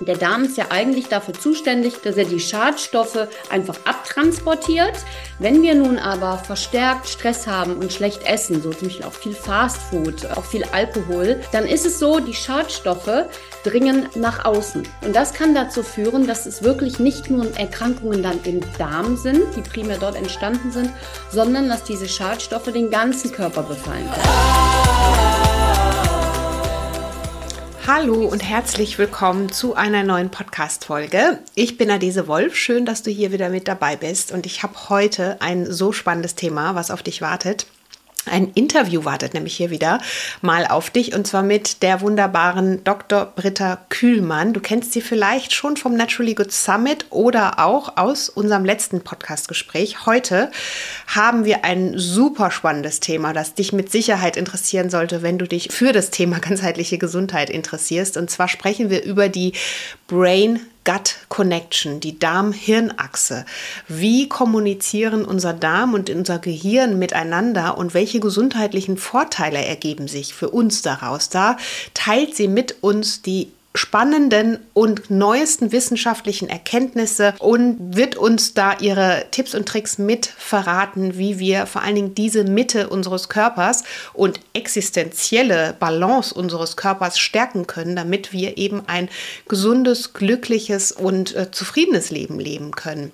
[0.00, 4.92] Der Darm ist ja eigentlich dafür zuständig, dass er die Schadstoffe einfach abtransportiert.
[5.38, 9.32] Wenn wir nun aber verstärkt Stress haben und schlecht essen, so zum Beispiel auch viel
[9.32, 13.26] Fastfood, auch viel Alkohol, dann ist es so, die Schadstoffe
[13.64, 14.86] dringen nach außen.
[15.02, 19.42] Und das kann dazu führen, dass es wirklich nicht nur Erkrankungen dann im Darm sind,
[19.56, 20.90] die primär dort entstanden sind,
[21.30, 25.45] sondern dass diese Schadstoffe den ganzen Körper befallen können.
[27.86, 31.38] Hallo und herzlich willkommen zu einer neuen Podcast-Folge.
[31.54, 32.56] Ich bin Adese Wolf.
[32.56, 34.32] Schön, dass du hier wieder mit dabei bist.
[34.32, 37.66] Und ich habe heute ein so spannendes Thema, was auf dich wartet.
[38.28, 40.00] Ein Interview wartet nämlich hier wieder
[40.42, 43.24] mal auf dich und zwar mit der wunderbaren Dr.
[43.24, 44.52] Britta Kühlmann.
[44.52, 50.06] Du kennst sie vielleicht schon vom Naturally Good Summit oder auch aus unserem letzten Podcast-Gespräch.
[50.06, 50.50] Heute
[51.06, 55.68] haben wir ein super spannendes Thema, das dich mit Sicherheit interessieren sollte, wenn du dich
[55.70, 58.16] für das Thema ganzheitliche Gesundheit interessierst.
[58.16, 59.52] Und zwar sprechen wir über die
[60.08, 63.44] Brain Gut Connection, die Darm-Hirn-Achse.
[63.88, 70.48] Wie kommunizieren unser Darm und unser Gehirn miteinander und welche gesundheitlichen Vorteile ergeben sich für
[70.48, 71.28] uns daraus?
[71.28, 71.56] Da
[71.92, 79.26] teilt sie mit uns die spannenden und neuesten wissenschaftlichen Erkenntnisse und wird uns da ihre
[79.30, 84.40] Tipps und Tricks mit verraten, wie wir vor allen Dingen diese Mitte unseres Körpers und
[84.52, 89.08] existenzielle Balance unseres Körpers stärken können, damit wir eben ein
[89.48, 93.12] gesundes, glückliches und äh, zufriedenes Leben leben können.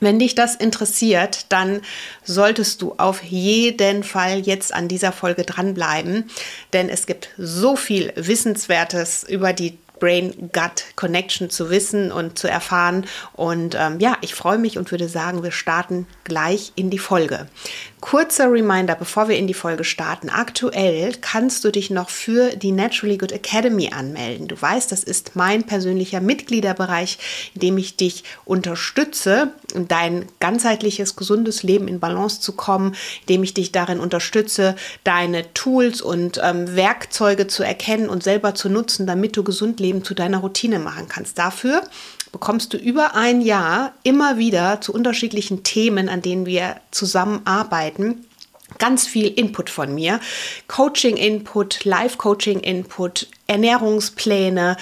[0.00, 1.80] Wenn dich das interessiert, dann
[2.24, 6.30] solltest du auf jeden Fall jetzt an dieser Folge dranbleiben,
[6.72, 13.06] denn es gibt so viel Wissenswertes über die Brain-Gut-Connection zu wissen und zu erfahren.
[13.32, 17.48] Und ähm, ja, ich freue mich und würde sagen, wir starten gleich in die Folge.
[18.04, 20.28] Kurzer Reminder, bevor wir in die Folge starten.
[20.28, 24.46] Aktuell kannst du dich noch für die Naturally Good Academy anmelden.
[24.46, 27.18] Du weißt, das ist mein persönlicher Mitgliederbereich,
[27.54, 29.54] in dem ich dich unterstütze,
[29.88, 35.54] dein ganzheitliches, gesundes Leben in Balance zu kommen, in dem ich dich darin unterstütze, deine
[35.54, 40.12] Tools und ähm, Werkzeuge zu erkennen und selber zu nutzen, damit du gesund Leben zu
[40.12, 41.38] deiner Routine machen kannst.
[41.38, 41.82] Dafür
[42.34, 48.26] bekommst du über ein Jahr immer wieder zu unterschiedlichen Themen, an denen wir zusammenarbeiten,
[48.78, 50.18] ganz viel Input von mir.
[50.66, 54.76] Coaching-Input, Live-Coaching-Input, Ernährungspläne,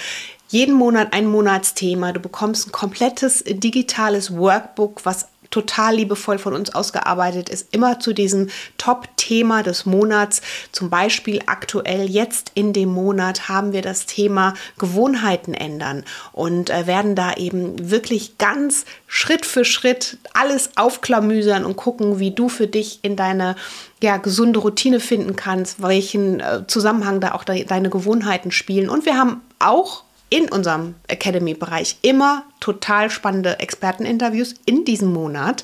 [0.48, 2.12] jeden Monat ein Monatsthema.
[2.12, 8.12] Du bekommst ein komplettes digitales Workbook, was total liebevoll von uns ausgearbeitet ist, immer zu
[8.12, 8.48] diesem
[8.78, 10.42] Top-Thema des Monats.
[10.72, 16.88] Zum Beispiel aktuell jetzt in dem Monat haben wir das Thema Gewohnheiten ändern und äh,
[16.88, 22.66] werden da eben wirklich ganz Schritt für Schritt alles aufklamüsern und gucken, wie du für
[22.66, 23.54] dich in deine
[24.02, 28.88] ja, gesunde Routine finden kannst, welchen äh, Zusammenhang da auch de deine Gewohnheiten spielen.
[28.88, 35.62] Und wir haben auch in unserem Academy-Bereich immer total spannende Experteninterviews in diesem Monat.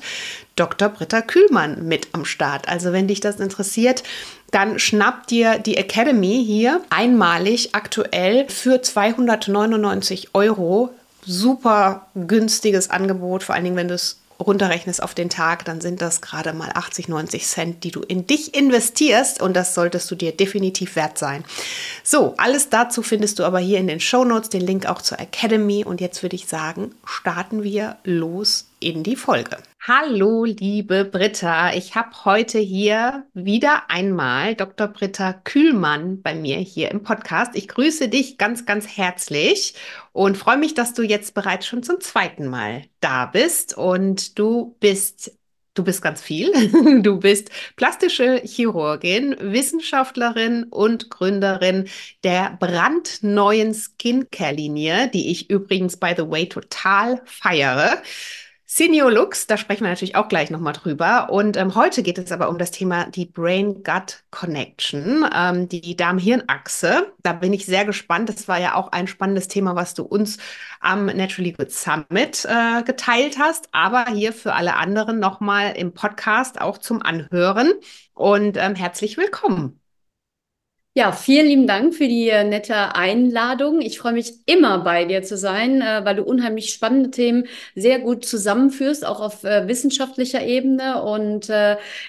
[0.55, 0.89] Dr.
[0.89, 2.69] Britta Kühlmann mit am Start.
[2.69, 4.03] Also wenn dich das interessiert,
[4.51, 10.91] dann schnapp dir die Academy hier einmalig aktuell für 299 Euro.
[11.25, 16.01] Super günstiges Angebot, vor allen Dingen, wenn du es runterrechnest auf den Tag, dann sind
[16.01, 20.15] das gerade mal 80, 90 Cent, die du in dich investierst und das solltest du
[20.15, 21.43] dir definitiv wert sein.
[22.03, 25.19] So, alles dazu findest du aber hier in den Show Notes, den Link auch zur
[25.19, 29.57] Academy und jetzt würde ich sagen, starten wir los in die Folge.
[29.85, 31.73] Hallo, liebe Britta.
[31.73, 34.87] Ich habe heute hier wieder einmal Dr.
[34.87, 37.55] Britta Kühlmann bei mir hier im Podcast.
[37.55, 39.75] Ich grüße dich ganz, ganz herzlich
[40.11, 43.77] und freue mich, dass du jetzt bereits schon zum zweiten Mal da bist.
[43.77, 45.31] Und du bist
[45.75, 46.51] Du bist ganz viel.
[47.03, 51.87] Du bist plastische Chirurgin, Wissenschaftlerin und Gründerin
[52.25, 58.01] der brandneuen Skincare-Linie, die ich übrigens, by the way, total feiere.
[58.71, 61.31] Seniolux, da sprechen wir natürlich auch gleich nochmal drüber.
[61.31, 67.11] Und ähm, heute geht es aber um das Thema die Brain-Gut-Connection, ähm, die Darm-Hirn-Achse.
[67.23, 68.29] Da bin ich sehr gespannt.
[68.29, 70.37] Das war ja auch ein spannendes Thema, was du uns
[70.81, 73.69] am Naturally Good Summit äh, geteilt hast.
[73.71, 77.73] Aber hier für alle anderen nochmal im Podcast auch zum Anhören.
[78.13, 79.79] Und ähm, herzlich willkommen.
[80.95, 83.79] Ja, vielen lieben Dank für die äh, nette Einladung.
[83.79, 87.45] Ich freue mich immer bei dir zu sein, äh, weil du unheimlich spannende Themen
[87.75, 91.01] sehr gut zusammenführst, auch auf äh, wissenschaftlicher Ebene.
[91.03, 91.51] Und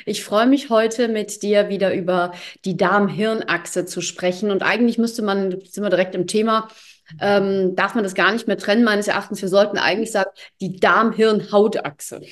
[0.07, 2.33] ich freue mich heute mit dir wieder über
[2.65, 4.51] die Darm-Hirn-Achse zu sprechen.
[4.51, 6.69] Und eigentlich müsste man, sind wir direkt im Thema,
[7.21, 9.43] ähm, darf man das gar nicht mehr trennen, meines Erachtens.
[9.43, 10.31] Wir sollten eigentlich sagen,
[10.61, 12.23] die Darm-Hirn-Hautachse.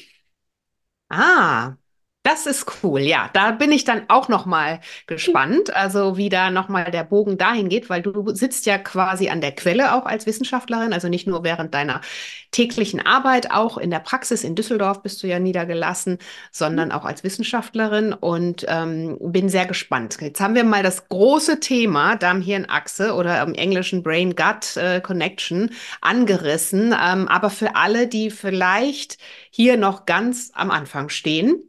[1.11, 1.77] Ah,
[2.29, 3.31] Das ist cool, ja.
[3.33, 7.39] Da bin ich dann auch noch mal gespannt, also wie da noch mal der Bogen
[7.39, 11.27] dahin geht, weil du sitzt ja quasi an der Quelle auch als Wissenschaftlerin, also nicht
[11.27, 12.03] nur während deiner
[12.51, 16.19] täglichen Arbeit, auch in der Praxis in Düsseldorf bist du ja niedergelassen,
[16.53, 20.19] sondern auch als Wissenschaftlerin und ähm, bin sehr gespannt.
[20.21, 25.71] Jetzt haben wir mal das große Thema Darm-Hirn-Achse oder im Englischen Brain-Gut-Connection
[26.03, 29.17] angerissen, ähm, aber für alle, die vielleicht
[29.51, 31.68] hier noch ganz am Anfang stehen,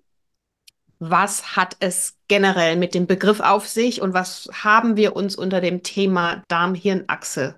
[1.00, 5.62] was hat es generell mit dem Begriff auf sich und was haben wir uns unter
[5.62, 7.56] dem Thema Darm-Hirn-Achse?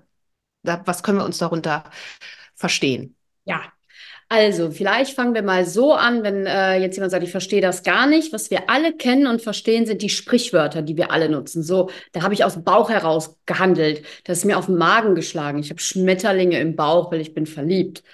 [0.62, 1.84] Was können wir uns darunter
[2.54, 3.16] verstehen?
[3.44, 3.62] Ja,
[4.34, 7.82] also, vielleicht fangen wir mal so an, wenn äh, jetzt jemand sagt, ich verstehe das
[7.82, 8.32] gar nicht.
[8.32, 11.62] Was wir alle kennen und verstehen, sind die Sprichwörter, die wir alle nutzen.
[11.62, 14.06] So, da habe ich aus dem Bauch heraus gehandelt.
[14.24, 15.58] Das ist mir auf den Magen geschlagen.
[15.58, 18.04] Ich habe Schmetterlinge im Bauch, weil ich bin verliebt.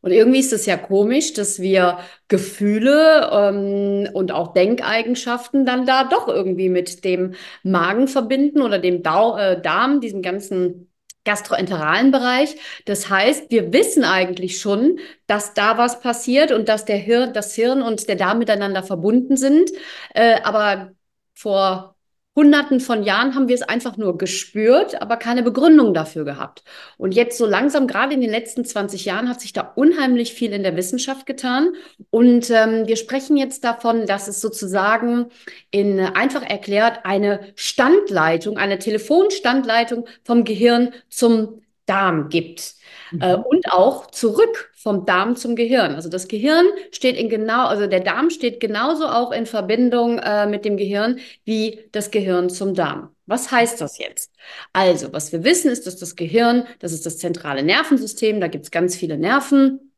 [0.00, 1.98] Und irgendwie ist es ja komisch, dass wir
[2.28, 9.02] Gefühle ähm, und auch Denkeigenschaften dann da doch irgendwie mit dem Magen verbinden oder dem
[9.02, 10.88] Dau äh, Darm, diesem ganzen
[11.24, 12.56] gastroenteralen Bereich.
[12.86, 17.54] Das heißt, wir wissen eigentlich schon, dass da was passiert und dass der Hirn, das
[17.54, 19.70] Hirn und der Darm miteinander verbunden sind.
[20.14, 20.92] Äh, aber
[21.34, 21.97] vor
[22.38, 26.62] Hunderten von Jahren haben wir es einfach nur gespürt, aber keine Begründung dafür gehabt.
[26.96, 30.52] Und jetzt so langsam, gerade in den letzten 20 Jahren, hat sich da unheimlich viel
[30.52, 31.72] in der Wissenschaft getan.
[32.10, 35.26] Und ähm, wir sprechen jetzt davon, dass es sozusagen
[35.72, 42.78] in einfach erklärt eine Standleitung, eine Telefonstandleitung vom Gehirn zum Darm gibt.
[43.20, 43.42] Äh, mhm.
[43.42, 45.94] und auch zurück vom Darm zum Gehirn.
[45.94, 50.46] Also das Gehirn steht in genau, also der Darm steht genauso auch in Verbindung äh,
[50.46, 53.14] mit dem Gehirn wie das Gehirn zum Darm.
[53.26, 54.30] Was heißt das jetzt?
[54.72, 58.64] Also, was wir wissen, ist, dass das Gehirn, das ist das zentrale Nervensystem, da gibt
[58.64, 59.92] es ganz viele Nerven.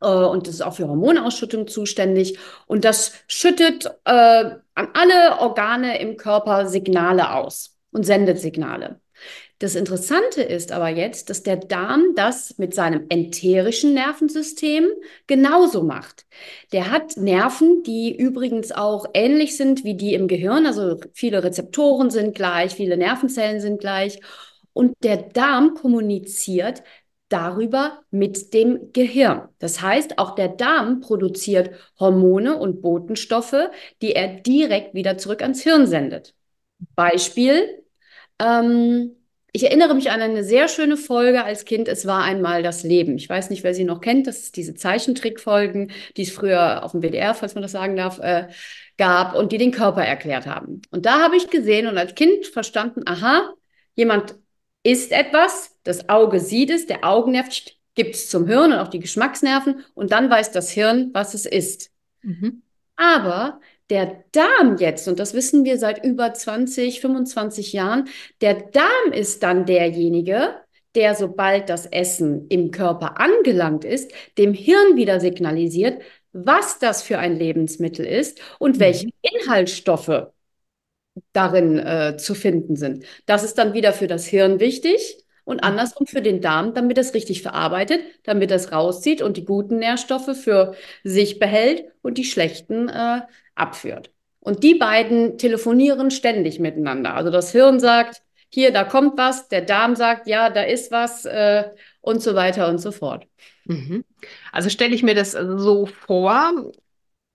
[0.00, 2.38] Äh, und das ist auch für Hormonausschüttung zuständig.
[2.66, 9.01] Und das schüttet äh, an alle Organe im Körper Signale aus und sendet Signale.
[9.62, 14.88] Das Interessante ist aber jetzt, dass der Darm das mit seinem enterischen Nervensystem
[15.28, 16.26] genauso macht.
[16.72, 20.66] Der hat Nerven, die übrigens auch ähnlich sind wie die im Gehirn.
[20.66, 24.18] Also viele Rezeptoren sind gleich, viele Nervenzellen sind gleich.
[24.72, 26.82] Und der Darm kommuniziert
[27.28, 29.48] darüber mit dem Gehirn.
[29.60, 31.70] Das heißt, auch der Darm produziert
[32.00, 33.70] Hormone und Botenstoffe,
[34.02, 36.34] die er direkt wieder zurück ans Hirn sendet.
[36.96, 37.84] Beispiel.
[38.40, 39.21] Ähm,
[39.54, 41.86] ich erinnere mich an eine sehr schöne Folge als Kind.
[41.86, 43.16] Es war einmal das Leben.
[43.16, 44.26] Ich weiß nicht, wer sie noch kennt.
[44.26, 48.18] Das ist diese Zeichentrickfolgen, die es früher auf dem WDR, falls man das sagen darf,
[48.18, 48.48] äh,
[48.96, 50.80] gab und die den Körper erklärt haben.
[50.90, 53.52] Und da habe ich gesehen und als Kind verstanden, aha,
[53.94, 54.36] jemand
[54.84, 57.48] isst etwas, das Auge sieht es, der Augennerv
[57.94, 61.44] gibt es zum Hirn und auch die Geschmacksnerven und dann weiß das Hirn, was es
[61.44, 61.90] ist.
[62.22, 62.62] Mhm.
[62.96, 68.08] Aber der Darm jetzt, und das wissen wir seit über 20, 25 Jahren,
[68.40, 70.54] der Darm ist dann derjenige,
[70.94, 76.02] der, sobald das Essen im Körper angelangt ist, dem Hirn wieder signalisiert,
[76.32, 78.80] was das für ein Lebensmittel ist und mhm.
[78.80, 80.28] welche Inhaltsstoffe
[81.32, 83.04] darin äh, zu finden sind.
[83.26, 85.68] Das ist dann wieder für das Hirn wichtig und mhm.
[85.68, 90.36] andersrum für den Darm, damit es richtig verarbeitet, damit es rauszieht und die guten Nährstoffe
[90.36, 90.74] für
[91.04, 93.22] sich behält und die schlechten äh,
[93.54, 94.12] abführt.
[94.40, 97.14] Und die beiden telefonieren ständig miteinander.
[97.14, 101.24] Also das Hirn sagt, hier, da kommt was, der Darm sagt, ja, da ist was
[101.24, 101.70] äh,
[102.00, 103.26] und so weiter und so fort.
[103.64, 104.04] Mhm.
[104.50, 106.72] Also stelle ich mir das so vor,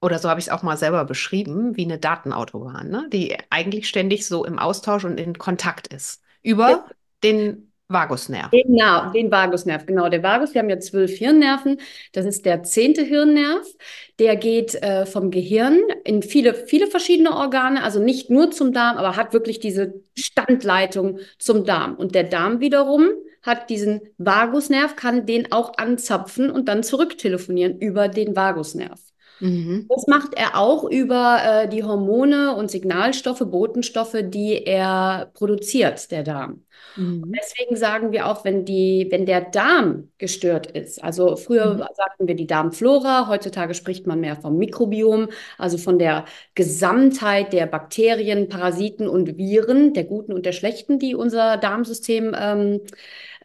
[0.01, 3.07] oder so habe ich es auch mal selber beschrieben, wie eine Datenautobahn, ne?
[3.11, 6.21] die eigentlich ständig so im Austausch und in Kontakt ist.
[6.43, 6.85] Über ja.
[7.23, 8.51] den Vagusnerv.
[8.51, 10.09] Genau, den Vagusnerv, genau.
[10.09, 11.79] Der Vagus, wir haben ja zwölf Hirnnerven.
[12.11, 13.65] Das ist der zehnte Hirnnerv.
[14.19, 18.97] Der geht äh, vom Gehirn in viele, viele verschiedene Organe, also nicht nur zum Darm,
[18.97, 21.95] aber hat wirklich diese Standleitung zum Darm.
[21.95, 23.07] Und der Darm wiederum
[23.41, 28.99] hat diesen Vagusnerv, kann den auch anzapfen und dann zurücktelefonieren über den Vagusnerv.
[29.39, 29.85] Mhm.
[29.89, 36.23] Das macht er auch über äh, die Hormone und Signalstoffe, Botenstoffe, die er produziert, der
[36.23, 36.63] Darm.
[36.95, 37.33] Mhm.
[37.37, 41.83] Deswegen sagen wir auch, wenn, die, wenn der Darm gestört ist, also früher mhm.
[41.95, 46.25] sagten wir die Darmflora, heutzutage spricht man mehr vom Mikrobiom, also von der
[46.55, 52.81] Gesamtheit der Bakterien, Parasiten und Viren, der guten und der schlechten, die unser Darmsystem ähm,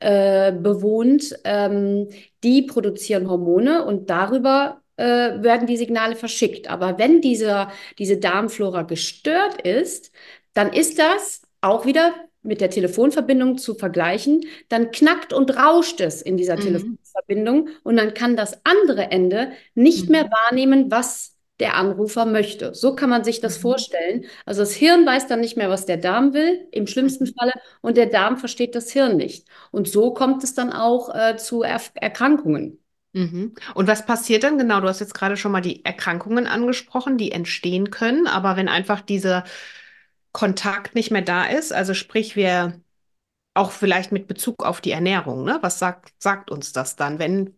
[0.01, 2.09] äh, bewohnt, ähm,
[2.43, 5.05] die produzieren Hormone und darüber äh,
[5.43, 6.69] werden die Signale verschickt.
[6.69, 10.13] Aber wenn dieser, diese Darmflora gestört ist,
[10.55, 16.23] dann ist das auch wieder mit der Telefonverbindung zu vergleichen, dann knackt und rauscht es
[16.23, 16.61] in dieser mhm.
[16.61, 20.13] Telefonverbindung und dann kann das andere Ende nicht mhm.
[20.13, 22.75] mehr wahrnehmen, was der Anrufer möchte.
[22.75, 23.63] So kann man sich das mhm.
[23.63, 24.25] vorstellen.
[24.45, 27.35] Also das Hirn weiß dann nicht mehr, was der Darm will, im schlimmsten mhm.
[27.39, 29.47] Falle, und der Darm versteht das Hirn nicht.
[29.71, 32.82] Und so kommt es dann auch äh, zu er Erkrankungen.
[33.13, 33.55] Mhm.
[33.75, 34.81] Und was passiert dann genau?
[34.81, 39.01] Du hast jetzt gerade schon mal die Erkrankungen angesprochen, die entstehen können, aber wenn einfach
[39.03, 39.45] dieser
[40.33, 42.81] Kontakt nicht mehr da ist, also sprich, wir
[43.55, 45.59] auch vielleicht mit Bezug auf die Ernährung, ne?
[45.63, 47.55] Was sagt, sagt uns das dann, wenn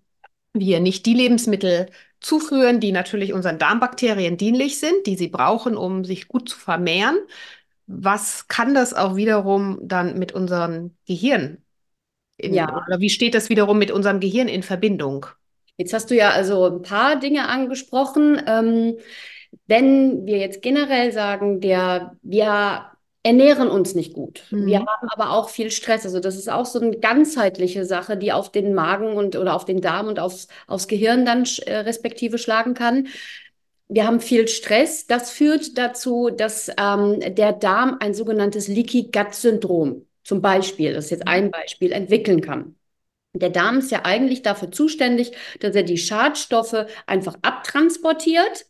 [0.52, 6.04] wir nicht die Lebensmittel zuführen, die natürlich unseren Darmbakterien dienlich sind, die sie brauchen, um
[6.04, 7.18] sich gut zu vermehren?
[7.86, 11.62] Was kann das auch wiederum dann mit unserem Gehirn
[12.36, 12.68] in, ja.
[12.86, 15.26] oder wie steht das wiederum mit unserem Gehirn in Verbindung?
[15.76, 18.40] Jetzt hast du ja also ein paar Dinge angesprochen.
[18.46, 18.98] Ähm,
[19.66, 22.90] wenn wir jetzt generell sagen, der, wir
[23.22, 24.44] ernähren uns nicht gut.
[24.50, 24.66] Mhm.
[24.66, 26.04] Wir haben aber auch viel Stress.
[26.04, 29.64] Also das ist auch so eine ganzheitliche Sache, die auf den Magen und oder auf
[29.64, 33.08] den Darm und aufs, aufs Gehirn dann äh, respektive schlagen kann.
[33.88, 35.06] Wir haben viel Stress.
[35.06, 41.06] Das führt dazu, dass ähm, der Darm ein sogenanntes Leaky Gut Syndrom zum Beispiel, das
[41.06, 42.76] ist jetzt ein Beispiel, entwickeln kann.
[43.34, 48.66] Der Darm ist ja eigentlich dafür zuständig, dass er die Schadstoffe einfach abtransportiert.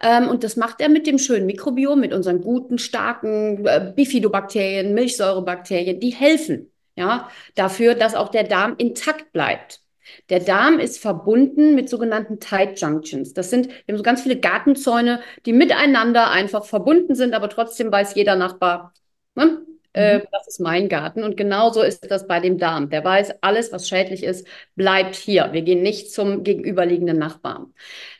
[0.00, 4.94] Ähm, und das macht er mit dem schönen Mikrobiom, mit unseren guten, starken äh, Bifidobakterien,
[4.94, 9.82] Milchsäurebakterien, die helfen ja, dafür, dass auch der Darm intakt bleibt.
[10.30, 13.34] Der Darm ist verbunden mit sogenannten Tight Junctions.
[13.34, 17.92] Das sind, wir haben so ganz viele Gartenzäune, die miteinander einfach verbunden sind, aber trotzdem
[17.92, 18.94] weiß jeder Nachbar,
[19.34, 19.67] ne?
[19.94, 20.22] Mhm.
[20.30, 21.22] das ist mein Garten.
[21.22, 22.90] Und genauso ist das bei dem Darm.
[22.90, 25.50] Der weiß, alles, was schädlich ist, bleibt hier.
[25.52, 27.72] Wir gehen nicht zum gegenüberliegenden Nachbarn.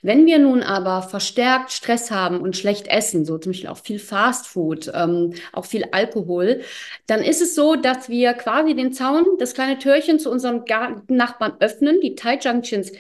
[0.03, 3.99] Wenn wir nun aber verstärkt Stress haben und schlecht essen, so zum Beispiel auch viel
[3.99, 6.63] Fastfood, ähm, auch viel Alkohol,
[7.07, 11.17] dann ist es so, dass wir quasi den Zaun, das kleine Türchen zu unserem Garten
[11.17, 12.01] Nachbarn öffnen.
[12.01, 12.93] Die Tight Junctions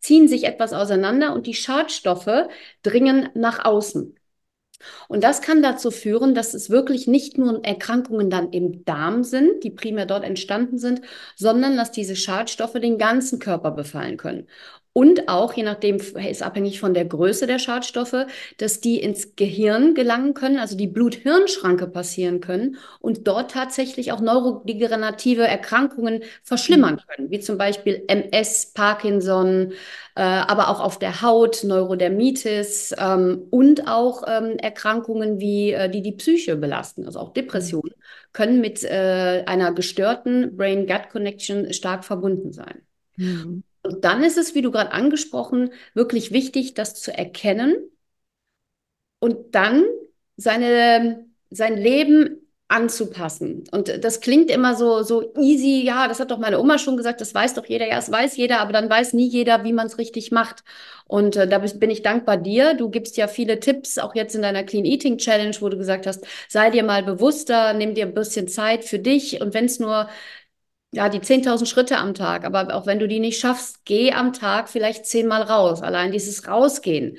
[0.00, 2.48] ziehen sich etwas auseinander und die Schadstoffe
[2.82, 4.19] dringen nach außen.
[5.08, 9.62] Und das kann dazu führen, dass es wirklich nicht nur Erkrankungen dann im Darm sind,
[9.64, 11.02] die primär dort entstanden sind,
[11.36, 14.46] sondern dass diese Schadstoffe den ganzen Körper befallen können.
[14.92, 18.26] Und auch, je nachdem, ist abhängig von der Größe der Schadstoffe,
[18.58, 24.20] dass die ins Gehirn gelangen können, also die Blut-Hirn-Schranke passieren können und dort tatsächlich auch
[24.20, 27.00] neurodegenerative Erkrankungen verschlimmern mhm.
[27.06, 29.74] können, wie zum Beispiel MS, Parkinson,
[30.16, 36.02] äh, aber auch auf der Haut, Neurodermitis ähm, und auch ähm, Erkrankungen, wie, äh, die
[36.02, 38.32] die Psyche belasten, also auch Depressionen, mhm.
[38.32, 42.82] können mit äh, einer gestörten Brain-Gut-Connection stark verbunden sein.
[43.16, 43.62] Mhm.
[43.82, 47.76] Und dann ist es, wie du gerade angesprochen, wirklich wichtig, das zu erkennen
[49.18, 49.84] und dann
[50.36, 52.36] seine, sein Leben
[52.68, 53.64] anzupassen.
[53.72, 55.82] Und das klingt immer so, so easy.
[55.84, 57.88] Ja, das hat doch meine Oma schon gesagt, das weiß doch jeder.
[57.88, 60.62] Ja, es weiß jeder, aber dann weiß nie jeder, wie man es richtig macht.
[61.08, 62.74] Und äh, da bin ich dankbar dir.
[62.74, 66.06] Du gibst ja viele Tipps, auch jetzt in deiner Clean Eating Challenge, wo du gesagt
[66.06, 69.40] hast, sei dir mal bewusster, nimm dir ein bisschen Zeit für dich.
[69.40, 70.08] Und wenn es nur
[70.92, 74.32] ja, die 10.000 Schritte am Tag, aber auch wenn du die nicht schaffst, geh am
[74.32, 75.82] Tag vielleicht zehnmal raus.
[75.82, 77.16] Allein dieses Rausgehen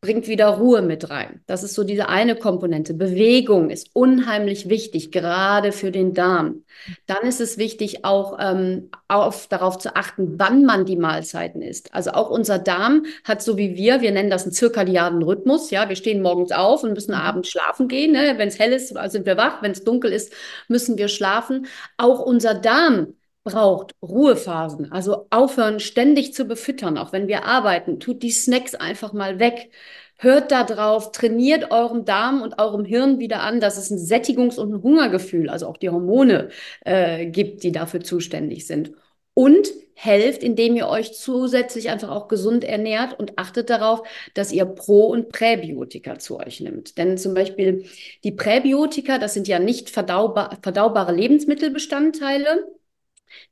[0.00, 1.40] bringt wieder Ruhe mit rein.
[1.46, 2.94] Das ist so diese eine Komponente.
[2.94, 6.62] Bewegung ist unheimlich wichtig, gerade für den Darm.
[7.06, 11.94] Dann ist es wichtig, auch ähm, auf, darauf zu achten, wann man die Mahlzeiten isst.
[11.94, 15.70] Also auch unser Darm hat so wie wir, wir nennen das einen zirkadianen Rhythmus.
[15.72, 17.20] Ja, wir stehen morgens auf und müssen mhm.
[17.20, 18.12] abends schlafen gehen.
[18.12, 18.34] Ne?
[18.36, 19.62] Wenn es hell ist, sind wir wach.
[19.62, 20.32] Wenn es dunkel ist,
[20.68, 21.66] müssen wir schlafen.
[21.96, 23.14] Auch unser Darm
[23.52, 29.12] braucht Ruhephasen, also aufhören ständig zu befüttern, auch wenn wir arbeiten, tut die Snacks einfach
[29.12, 29.70] mal weg.
[30.20, 34.58] Hört da drauf, trainiert eurem Darm und eurem Hirn wieder an, dass es ein Sättigungs-
[34.58, 36.48] und ein Hungergefühl, also auch die Hormone
[36.84, 38.92] äh, gibt, die dafür zuständig sind.
[39.34, 44.02] Und helft, indem ihr euch zusätzlich einfach auch gesund ernährt und achtet darauf,
[44.32, 46.98] dass ihr Pro- und Präbiotika zu euch nimmt.
[46.98, 47.84] Denn zum Beispiel
[48.22, 52.64] die Präbiotika, das sind ja nicht verdaubar, verdaubare Lebensmittelbestandteile,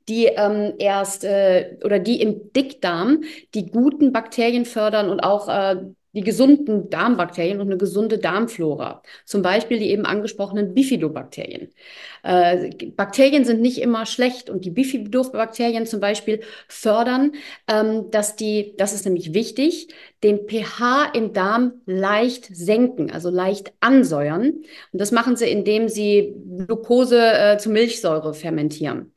[0.07, 5.77] die ähm, erst äh, oder die im Dickdarm die guten Bakterien fördern und auch äh,
[6.17, 9.03] die gesunden Darmbakterien und eine gesunde Darmflora.
[9.23, 11.71] Zum Beispiel die eben angesprochenen Bifidobakterien.
[12.23, 17.33] Äh, Bakterien sind nicht immer schlecht und die Bifidobakterien zum Beispiel fördern,
[17.67, 19.89] ähm, dass die, das ist nämlich wichtig,
[20.23, 24.63] den pH im Darm leicht senken, also leicht ansäuern.
[24.91, 29.13] Und das machen sie, indem sie Glucose äh, zu Milchsäure fermentieren.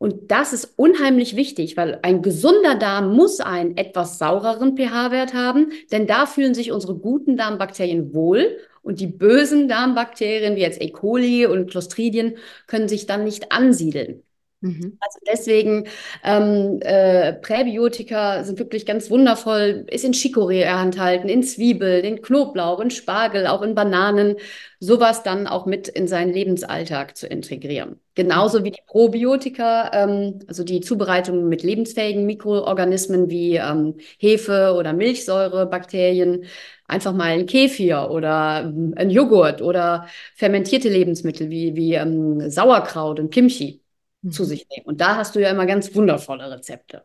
[0.00, 5.72] Und das ist unheimlich wichtig, weil ein gesunder Darm muss einen etwas saureren pH-Wert haben,
[5.92, 10.90] denn da fühlen sich unsere guten Darmbakterien wohl und die bösen Darmbakterien wie jetzt E.
[10.90, 14.22] coli und Clostridien können sich dann nicht ansiedeln.
[14.62, 14.98] Mhm.
[15.00, 15.86] Also deswegen,
[16.22, 22.78] ähm, äh, Präbiotika sind wirklich ganz wundervoll, ist in Chicorée enthalten, in Zwiebeln, in Knoblauch,
[22.80, 24.36] in Spargel, auch in Bananen,
[24.78, 28.00] sowas dann auch mit in seinen Lebensalltag zu integrieren.
[28.14, 34.92] Genauso wie die Probiotika, ähm, also die Zubereitung mit lebensfähigen Mikroorganismen wie ähm, Hefe oder
[34.92, 36.44] Milchsäure, Bakterien,
[36.86, 43.20] einfach mal ein Kefir oder ähm, ein Joghurt oder fermentierte Lebensmittel wie, wie ähm, Sauerkraut
[43.20, 43.80] und Kimchi
[44.22, 44.32] mhm.
[44.32, 44.86] zu sich nehmen.
[44.86, 47.04] Und da hast du ja immer ganz wundervolle Rezepte.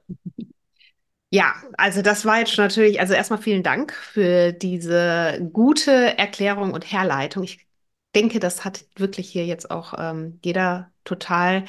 [1.31, 6.89] Ja, also das war jetzt natürlich, also erstmal vielen Dank für diese gute Erklärung und
[6.91, 7.43] Herleitung.
[7.43, 7.67] Ich
[8.15, 11.65] denke, das hat wirklich hier jetzt auch ähm, jeder total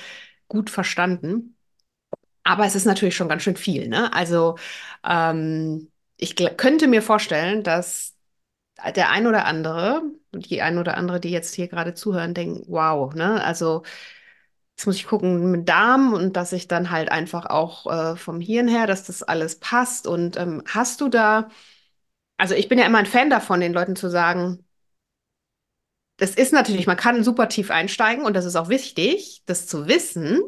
[0.48, 1.56] gut verstanden.
[2.44, 4.12] Aber es ist natürlich schon ganz schön viel, ne?
[4.12, 4.56] Also
[5.04, 8.14] ähm, ich könnte mir vorstellen, dass
[8.94, 13.12] der ein oder andere, die ein oder andere, die jetzt hier gerade zuhören, denken, wow,
[13.14, 13.42] ne?
[13.42, 13.82] Also
[14.76, 18.40] Jetzt muss ich gucken mit Darm und dass ich dann halt einfach auch äh, vom
[18.40, 20.06] Hirn her, dass das alles passt.
[20.06, 21.48] Und ähm, hast du da,
[22.38, 24.64] also ich bin ja immer ein Fan davon, den Leuten zu sagen,
[26.16, 29.86] das ist natürlich, man kann super tief einsteigen und das ist auch wichtig, das zu
[29.86, 30.40] wissen.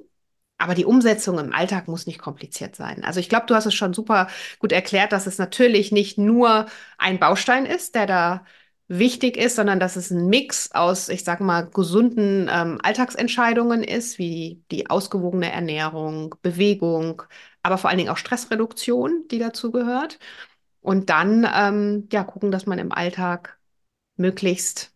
[0.61, 3.05] Aber die Umsetzung im Alltag muss nicht kompliziert sein.
[3.05, 6.67] Also ich glaube, du hast es schon super gut erklärt, dass es natürlich nicht nur
[6.99, 8.45] ein Baustein ist, der da
[8.89, 14.19] wichtig ist, sondern dass es ein Mix aus, ich sag mal, gesunden ähm, Alltagsentscheidungen ist,
[14.19, 17.23] wie die ausgewogene Ernährung, Bewegung,
[17.63, 20.19] aber vor allen Dingen auch Stressreduktion, die dazu gehört.
[20.81, 23.59] Und dann ähm, ja gucken, dass man im Alltag
[24.17, 24.95] möglichst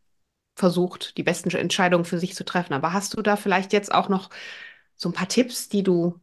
[0.56, 2.74] versucht, die besten Entscheidungen für sich zu treffen.
[2.74, 4.30] Aber hast du da vielleicht jetzt auch noch
[4.96, 6.20] so ein paar Tipps, die du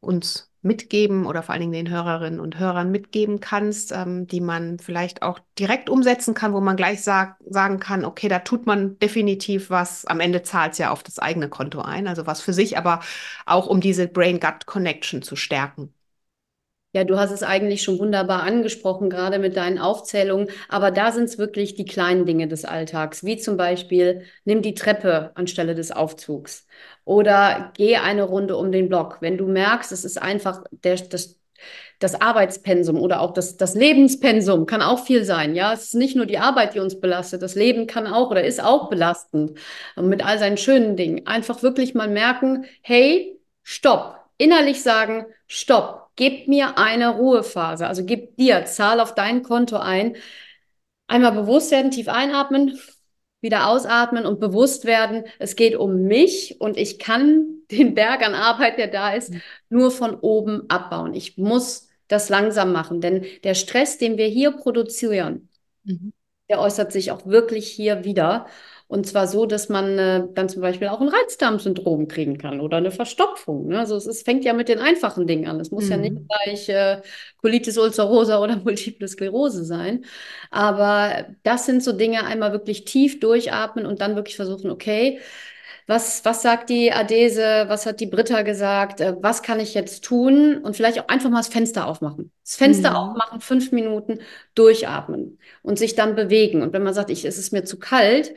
[0.00, 4.78] uns mitgeben oder vor allen Dingen den Hörerinnen und Hörern mitgeben kannst, ähm, die man
[4.78, 8.98] vielleicht auch direkt umsetzen kann, wo man gleich sag, sagen kann, okay, da tut man
[8.98, 10.06] definitiv was.
[10.06, 13.00] Am Ende zahlt es ja auf das eigene Konto ein, also was für sich, aber
[13.46, 15.92] auch um diese Brain-Gut-Connection zu stärken.
[16.94, 20.48] Ja, du hast es eigentlich schon wunderbar angesprochen, gerade mit deinen Aufzählungen.
[20.68, 24.74] Aber da sind es wirklich die kleinen Dinge des Alltags, wie zum Beispiel, nimm die
[24.74, 26.66] Treppe anstelle des Aufzugs
[27.04, 29.18] oder geh eine Runde um den Block.
[29.20, 31.36] Wenn du merkst, es ist einfach der, das,
[31.98, 35.54] das Arbeitspensum oder auch das, das Lebenspensum kann auch viel sein.
[35.56, 37.42] Ja, es ist nicht nur die Arbeit, die uns belastet.
[37.42, 39.58] Das Leben kann auch oder ist auch belastend
[39.96, 41.26] mit all seinen schönen Dingen.
[41.26, 44.20] Einfach wirklich mal merken, hey, stopp.
[44.38, 47.86] Innerlich sagen, stopp gib mir eine Ruhephase.
[47.86, 50.16] Also gib dir, zahl auf dein Konto ein.
[51.06, 52.78] Einmal bewusst werden, tief einatmen,
[53.44, 58.34] wieder ausatmen und bewusst werden, es geht um mich und ich kann den Berg an
[58.34, 59.32] Arbeit, der da ist,
[59.68, 61.14] nur von oben abbauen.
[61.14, 65.48] Ich muss das langsam machen, denn der Stress, den wir hier produzieren,
[65.84, 66.12] mhm.
[66.48, 68.46] der äußert sich auch wirklich hier wieder.
[68.86, 72.76] Und zwar so, dass man äh, dann zum Beispiel auch ein Reizdarmsyndrom kriegen kann oder
[72.76, 73.68] eine Verstopfung.
[73.68, 73.78] Ne?
[73.78, 75.58] Also es ist, fängt ja mit den einfachen Dingen an.
[75.58, 75.90] Es muss mhm.
[75.90, 76.28] ja nicht mhm.
[76.28, 77.00] gleich äh,
[77.38, 80.04] Colitis ulcerosa oder Multiple Sklerose sein.
[80.50, 85.18] Aber das sind so Dinge, einmal wirklich tief durchatmen und dann wirklich versuchen, okay,
[85.86, 90.04] was, was sagt die Adese, was hat die Britta gesagt, äh, was kann ich jetzt
[90.04, 92.32] tun und vielleicht auch einfach mal das Fenster aufmachen.
[92.42, 92.96] Das Fenster mhm.
[92.96, 94.20] aufmachen, fünf Minuten
[94.54, 96.62] durchatmen und sich dann bewegen.
[96.62, 98.34] Und wenn man sagt, ich, es ist mir zu kalt,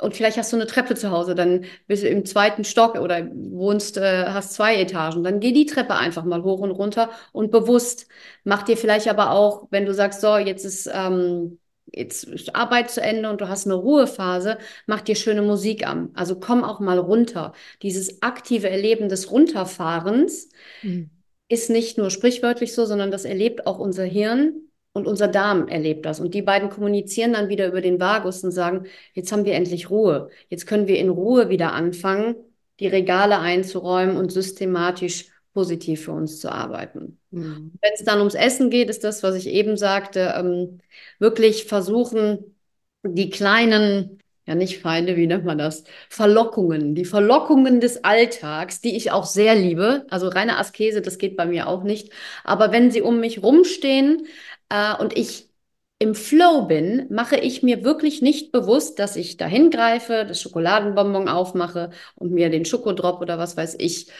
[0.00, 3.26] und vielleicht hast du eine Treppe zu Hause, dann bist du im zweiten Stock oder
[3.32, 7.50] wohnst, äh, hast zwei Etagen, dann geh die Treppe einfach mal hoch und runter und
[7.50, 8.06] bewusst.
[8.44, 11.58] Mach dir vielleicht aber auch, wenn du sagst, so, jetzt ist, ähm,
[11.92, 16.10] jetzt ist Arbeit zu Ende und du hast eine Ruhephase, mach dir schöne Musik an.
[16.14, 17.52] Also komm auch mal runter.
[17.82, 20.48] Dieses aktive Erleben des Runterfahrens
[20.82, 21.10] mhm.
[21.48, 26.04] ist nicht nur sprichwörtlich so, sondern das erlebt auch unser Hirn und unser Darm erlebt
[26.04, 26.20] das.
[26.20, 29.90] Und die beiden kommunizieren dann wieder über den Vagus und sagen, jetzt haben wir endlich
[29.90, 30.30] Ruhe.
[30.48, 32.34] Jetzt können wir in Ruhe wieder anfangen,
[32.80, 37.18] die Regale einzuräumen und systematisch positiv für uns zu arbeiten.
[37.30, 37.72] Mhm.
[37.80, 40.80] Wenn es dann ums Essen geht, ist das, was ich eben sagte, ähm,
[41.18, 42.56] wirklich versuchen,
[43.02, 48.96] die kleinen, ja nicht Feinde, wie nennt man das, Verlockungen, die Verlockungen des Alltags, die
[48.96, 50.06] ich auch sehr liebe.
[50.10, 52.12] Also reine Askese, das geht bei mir auch nicht.
[52.44, 54.26] Aber wenn sie um mich rumstehen,
[54.70, 55.50] äh, und ich
[55.98, 61.28] im Flow bin, mache ich mir wirklich nicht bewusst, dass ich dahin greife, das Schokoladenbonbon
[61.28, 64.10] aufmache und mir den Schokodrop oder was weiß ich,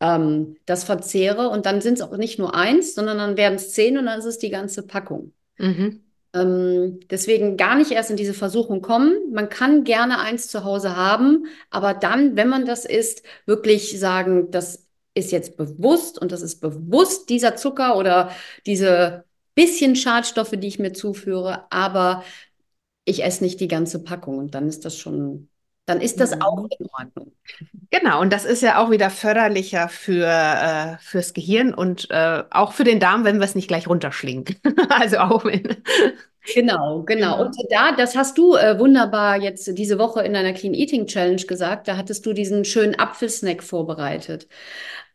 [0.00, 1.48] ähm, das verzehre.
[1.48, 4.18] Und dann sind es auch nicht nur eins, sondern dann werden es zehn und dann
[4.18, 5.32] ist es die ganze Packung.
[5.56, 6.02] Mhm.
[6.34, 9.32] Ähm, deswegen gar nicht erst in diese Versuchung kommen.
[9.32, 14.50] Man kann gerne eins zu Hause haben, aber dann, wenn man das isst, wirklich sagen,
[14.50, 18.30] das ist jetzt bewusst und das ist bewusst dieser Zucker oder
[18.66, 22.24] diese bisschen Schadstoffe, die ich mir zuführe, aber
[23.04, 25.48] ich esse nicht die ganze Packung und dann ist das schon
[25.90, 26.42] dann ist das mhm.
[26.42, 27.32] auch in Ordnung.
[27.90, 32.72] Genau, und das ist ja auch wieder förderlicher für, äh, fürs Gehirn und äh, auch
[32.72, 34.44] für den Darm, wenn wir es nicht gleich runterschlingen.
[34.88, 35.82] also auch wenn.
[36.54, 37.42] Genau, genau.
[37.42, 41.42] Und da, das hast du äh, wunderbar jetzt diese Woche in deiner Clean Eating Challenge
[41.42, 41.88] gesagt.
[41.88, 44.46] Da hattest du diesen schönen Apfelsnack vorbereitet.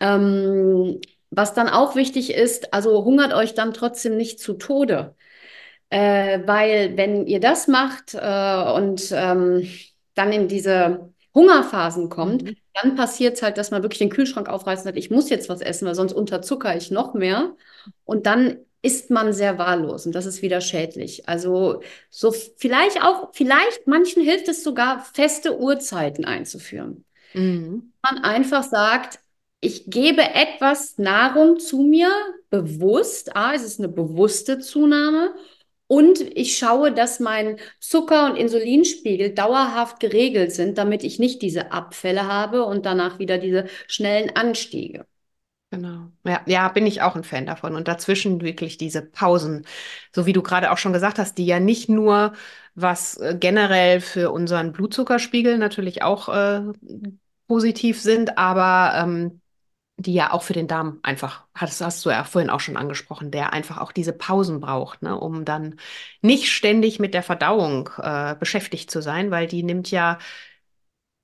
[0.02, 1.00] Ähm,
[1.36, 5.15] was dann auch wichtig ist, also hungert euch dann trotzdem nicht zu Tode.
[5.89, 9.67] Äh, weil wenn ihr das macht äh, und ähm,
[10.15, 12.56] dann in diese Hungerphasen kommt, mhm.
[12.74, 15.50] dann passiert es halt, dass man wirklich den Kühlschrank aufreißt und sagt, ich muss jetzt
[15.50, 17.56] was essen, weil sonst unterzucker ich noch mehr.
[18.06, 21.28] Und dann ist man sehr wahllos und das ist wieder schädlich.
[21.28, 27.04] Also so vielleicht auch, vielleicht manchen hilft es sogar, feste Uhrzeiten einzuführen.
[27.34, 27.93] Mhm.
[28.04, 29.19] Man einfach sagt,
[29.62, 32.10] ich gebe etwas Nahrung zu mir
[32.50, 33.36] bewusst.
[33.36, 35.34] A, es ist eine bewusste Zunahme.
[35.88, 41.72] Und ich schaue, dass mein Zucker- und Insulinspiegel dauerhaft geregelt sind, damit ich nicht diese
[41.72, 45.06] Abfälle habe und danach wieder diese schnellen Anstiege.
[45.72, 46.12] Genau.
[46.24, 47.76] Ja, ja, bin ich auch ein Fan davon.
[47.76, 49.65] Und dazwischen wirklich diese Pausen,
[50.13, 52.34] so wie du gerade auch schon gesagt hast, die ja nicht nur
[52.76, 56.62] was äh, generell für unseren Blutzuckerspiegel natürlich auch äh,
[57.48, 59.41] positiv sind, aber ähm,
[59.98, 63.32] die ja auch für den Darm einfach, das hast du ja vorhin auch schon angesprochen,
[63.32, 65.80] der einfach auch diese Pausen braucht, ne, um dann
[66.22, 70.18] nicht ständig mit der Verdauung äh, beschäftigt zu sein, weil die nimmt ja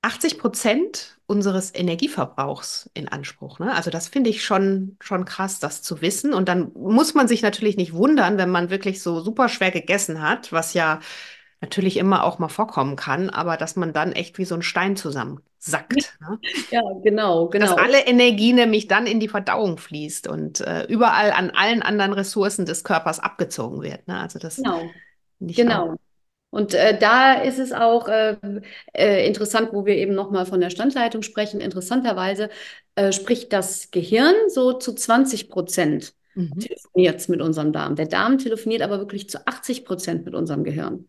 [0.02, 3.58] 80 Prozent unseres Energieverbrauchs in Anspruch.
[3.58, 3.72] Ne?
[3.74, 6.34] Also das finde ich schon, schon krass, das zu wissen.
[6.34, 10.20] Und dann muss man sich natürlich nicht wundern, wenn man wirklich so super schwer gegessen
[10.22, 11.00] hat, was ja
[11.62, 14.96] natürlich immer auch mal vorkommen kann, aber dass man dann echt wie so ein Stein
[14.96, 16.18] zusammensackt.
[16.20, 16.38] Ne?
[16.70, 17.66] Ja, genau, genau.
[17.66, 22.12] Dass alle Energie nämlich dann in die Verdauung fließt und äh, überall an allen anderen
[22.12, 24.06] Ressourcen des Körpers abgezogen wird.
[24.08, 24.18] Ne?
[24.18, 24.82] Also das genau.
[25.40, 25.92] Genau.
[25.92, 25.96] Auch.
[26.50, 28.36] Und äh, da ist es auch äh,
[28.92, 31.60] äh, interessant, wo wir eben nochmal von der Standleitung sprechen.
[31.60, 32.50] Interessanterweise
[32.94, 36.58] äh, spricht das Gehirn so zu 20 Prozent mhm.
[36.58, 37.96] telefoniert mit unserem Darm.
[37.96, 41.08] Der Darm telefoniert aber wirklich zu 80 Prozent mit unserem Gehirn.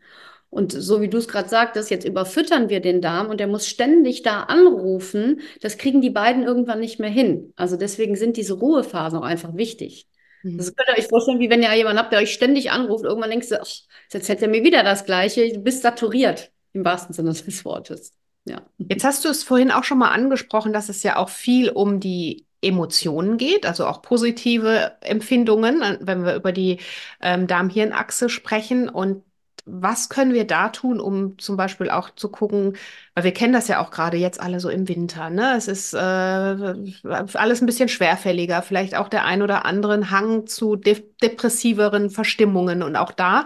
[0.53, 3.67] Und so wie du es gerade sagtest, jetzt überfüttern wir den Darm und der muss
[3.67, 5.41] ständig da anrufen.
[5.61, 7.53] Das kriegen die beiden irgendwann nicht mehr hin.
[7.55, 10.07] Also deswegen sind diese Ruhephasen auch einfach wichtig.
[10.43, 10.59] Mhm.
[10.59, 13.03] Das könnt ihr euch vorstellen, wie wenn ihr jemanden habt, der euch ständig anruft.
[13.03, 13.67] Irgendwann denkst du, ach,
[14.11, 15.51] jetzt hätte er mir wieder das Gleiche.
[15.51, 18.13] Du bist saturiert, im wahrsten Sinne des Wortes.
[18.45, 18.61] Ja.
[18.77, 21.99] Jetzt hast du es vorhin auch schon mal angesprochen, dass es ja auch viel um
[21.99, 26.77] die Emotionen geht, also auch positive Empfindungen, wenn wir über die
[27.21, 28.87] ähm, Darm-Hirn-Achse sprechen.
[28.87, 29.23] Und
[29.65, 32.75] was können wir da tun, um zum Beispiel auch zu gucken,
[33.15, 35.55] weil wir kennen das ja auch gerade jetzt alle so im Winter, ne?
[35.55, 40.75] Es ist äh, alles ein bisschen schwerfälliger, vielleicht auch der ein oder anderen Hang zu
[40.75, 42.83] de depressiveren Verstimmungen.
[42.83, 43.45] Und auch da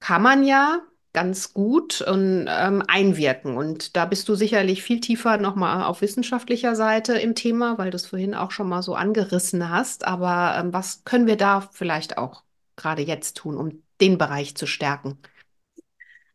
[0.00, 0.80] kann man ja
[1.12, 3.56] ganz gut und, ähm, einwirken.
[3.56, 7.96] Und da bist du sicherlich viel tiefer nochmal auf wissenschaftlicher Seite im Thema, weil du
[7.96, 10.06] es vorhin auch schon mal so angerissen hast.
[10.06, 12.42] Aber ähm, was können wir da vielleicht auch
[12.76, 15.18] gerade jetzt tun, um den Bereich zu stärken?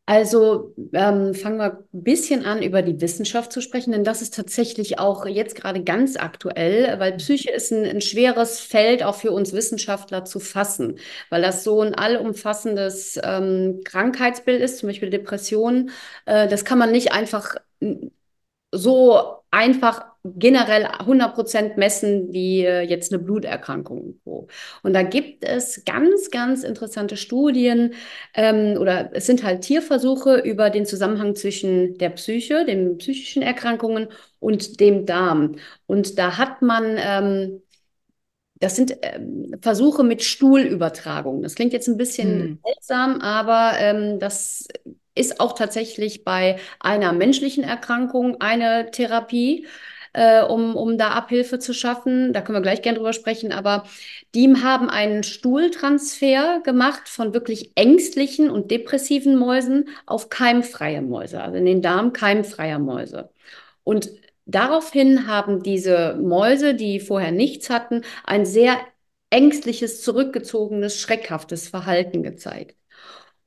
[0.10, 4.34] Also ähm, fangen wir ein bisschen an, über die Wissenschaft zu sprechen, denn das ist
[4.34, 7.18] tatsächlich auch jetzt gerade ganz aktuell, weil mhm.
[7.18, 10.98] Psyche ist ein, ein, schweres Feld auch für uns Wissenschaftler zu fassen,
[11.30, 15.92] weil das so ein allumfassendes ähm, Krankheitsbild ist, zum Beispiel Depressionen.
[16.26, 17.56] Äh, das kann man nicht einfach
[18.72, 24.20] so einfach generell 100% messen wie äh, jetzt eine Bluterkrankung.
[24.84, 27.94] Und da gibt es ganz, ganz interessante Studien
[28.34, 34.08] ähm, oder es sind halt Tierversuche über den Zusammenhang zwischen der Psyche, den psychischen Erkrankungen
[34.40, 35.56] und dem Darm.
[35.86, 37.62] Und da hat man ähm,
[38.60, 41.42] das sind ähm, Versuche mit Stuhlübertragung.
[41.42, 42.60] Das klingt jetzt ein bisschen hm.
[42.64, 44.68] seltsam, aber ähm, das
[45.18, 49.68] ist auch tatsächlich bei einer menschlichen Erkrankung eine Therapie,
[50.18, 52.34] äh, um, um da Abhilfe zu schaffen.
[52.34, 53.52] Da können wir gleich gerne drüber sprechen.
[53.52, 53.84] Aber
[54.34, 61.58] die haben einen Stuhltransfer gemacht von wirklich ängstlichen und depressiven Mäusen auf keimfreie Mäuse, also
[61.58, 63.30] in den Darm keimfreier Mäuse.
[63.84, 64.10] Und
[64.46, 68.78] daraufhin haben diese Mäuse, die vorher nichts hatten, ein sehr
[69.30, 72.76] ängstliches, zurückgezogenes, schreckhaftes Verhalten gezeigt.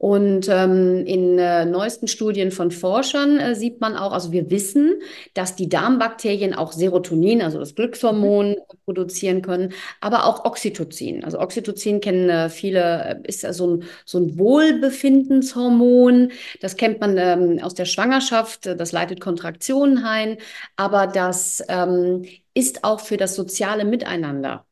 [0.00, 4.94] Und ähm, in äh, neuesten Studien von Forschern äh, sieht man auch, also wir wissen,
[5.34, 11.22] dass die Darmbakterien auch Serotonin, also das Glückshormon, produzieren können, aber auch Oxytocin.
[11.22, 16.32] Also Oxytocin kennen äh, viele, äh, ist so ein, so ein Wohlbefindenshormon.
[16.62, 20.38] Das kennt man ähm, aus der Schwangerschaft, das leitet Kontraktionen ein,
[20.76, 24.64] aber das ähm, ist auch für das soziale Miteinander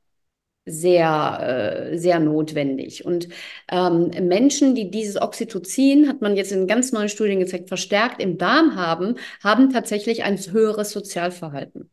[0.69, 3.05] sehr, äh, sehr notwendig.
[3.05, 3.29] Und
[3.71, 8.39] ähm, Menschen, die dieses Oxytocin, hat man jetzt in ganz neuen Studien gezeigt, verstärkt im
[8.39, 11.91] Darm haben, haben tatsächlich ein höheres Sozialverhalten.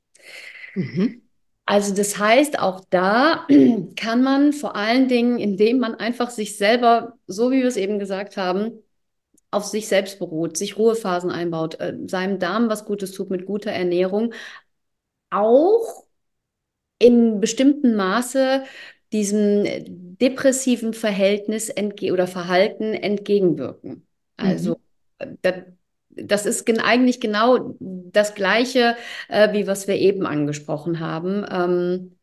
[0.76, 1.22] Mhm.
[1.66, 3.48] Also das heißt, auch da
[3.96, 7.98] kann man vor allen Dingen, indem man einfach sich selber, so wie wir es eben
[7.98, 8.84] gesagt haben,
[9.52, 13.72] auf sich selbst beruht, sich Ruhephasen einbaut, äh, seinem Darm was Gutes tut mit guter
[13.72, 14.34] Ernährung,
[15.30, 16.05] auch
[17.00, 18.64] in bestimmtem Maße
[19.12, 19.66] diesem
[20.18, 24.06] depressiven Verhältnis entge oder Verhalten entgegenwirken.
[24.38, 24.80] Also
[25.22, 25.38] mhm.
[25.42, 25.56] das,
[26.10, 28.96] das ist gen eigentlich genau das Gleiche,
[29.30, 31.46] äh, wie was wir eben angesprochen haben.
[31.50, 32.18] Ähm,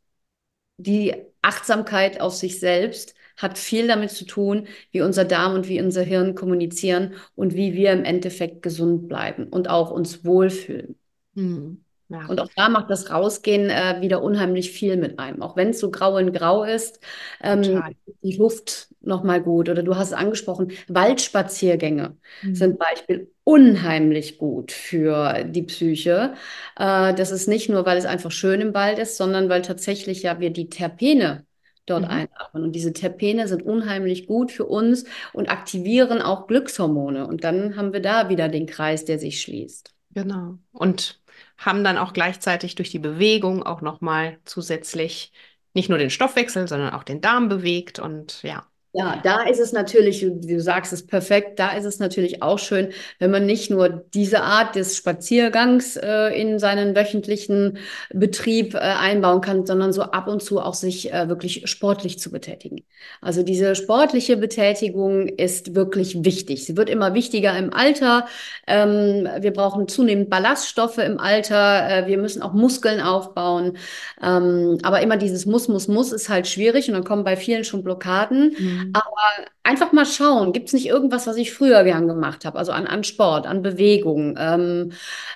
[0.77, 5.81] die Achtsamkeit auf sich selbst hat viel damit zu tun, wie unser Darm und wie
[5.81, 10.99] unser Hirn kommunizieren und wie wir im Endeffekt gesund bleiben und auch uns wohlfühlen.
[11.35, 11.82] Mhm.
[12.12, 12.27] Ja.
[12.27, 15.40] Und auch da macht das Rausgehen äh, wieder unheimlich viel mit einem.
[15.40, 17.01] Auch wenn es so grau in grau ist,
[17.42, 17.83] ähm,
[18.22, 19.70] die Luft nochmal gut.
[19.70, 22.55] Oder du hast es angesprochen, Waldspaziergänge mhm.
[22.55, 26.35] sind Beispiel unheimlich gut für die Psyche.
[26.77, 30.22] Äh, das ist nicht nur, weil es einfach schön im Wald ist, sondern weil tatsächlich
[30.22, 31.46] ja wir die Terpene
[31.87, 32.11] dort mhm.
[32.11, 32.62] einatmen.
[32.62, 37.27] Und diese Terpene sind unheimlich gut für uns und aktivieren auch Glückshormone.
[37.27, 39.94] Und dann haben wir da wieder den Kreis, der sich schließt.
[40.14, 40.59] Genau.
[40.72, 41.22] Und
[41.59, 45.33] haben dann auch gleichzeitig durch die Bewegung auch nochmal zusätzlich
[45.75, 49.72] nicht nur den Stoffwechsel, sondern auch den Darm bewegt und ja, ja, da ist es
[49.72, 53.88] natürlich, du sagst es perfekt, da ist es natürlich auch schön, wenn man nicht nur
[53.88, 57.78] diese Art des Spaziergangs äh, in seinen wöchentlichen
[58.12, 62.31] Betrieb äh, einbauen kann, sondern so ab und zu auch sich äh, wirklich sportlich zu
[62.31, 62.85] betätigen.
[63.22, 66.66] Also diese sportliche Betätigung ist wirklich wichtig.
[66.66, 68.26] Sie wird immer wichtiger im Alter.
[68.66, 71.88] Ähm, wir brauchen zunehmend Ballaststoffe im Alter.
[71.88, 73.78] Äh, wir müssen auch Muskeln aufbauen.
[74.22, 77.64] Ähm, aber immer dieses Muss, Muss, Muss ist halt schwierig und dann kommen bei vielen
[77.64, 78.55] schon Blockaden.
[78.59, 78.82] Mhm.
[78.83, 78.92] Mhm.
[78.95, 82.59] Aber einfach mal schauen, gibt es nicht irgendwas, was ich früher gern gemacht habe?
[82.59, 84.37] Also an, an Sport, an Bewegung.
[84.38, 84.92] Ähm,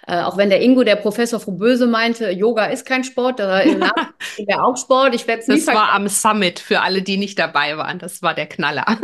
[0.06, 3.58] äh, auch wenn der Ingo, der Professor Böse meinte, Yoga ist kein Sport, da
[4.36, 5.14] wäre auch Sport.
[5.14, 7.98] Ich werde Das war am Summit für alle, die nicht dabei waren.
[7.98, 8.98] Das war der Knaller.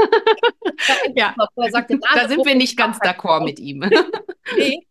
[1.15, 1.35] ja,
[1.71, 3.89] sagte, da sind wir nicht ganz d'accord mit ihm.
[4.57, 4.87] nee,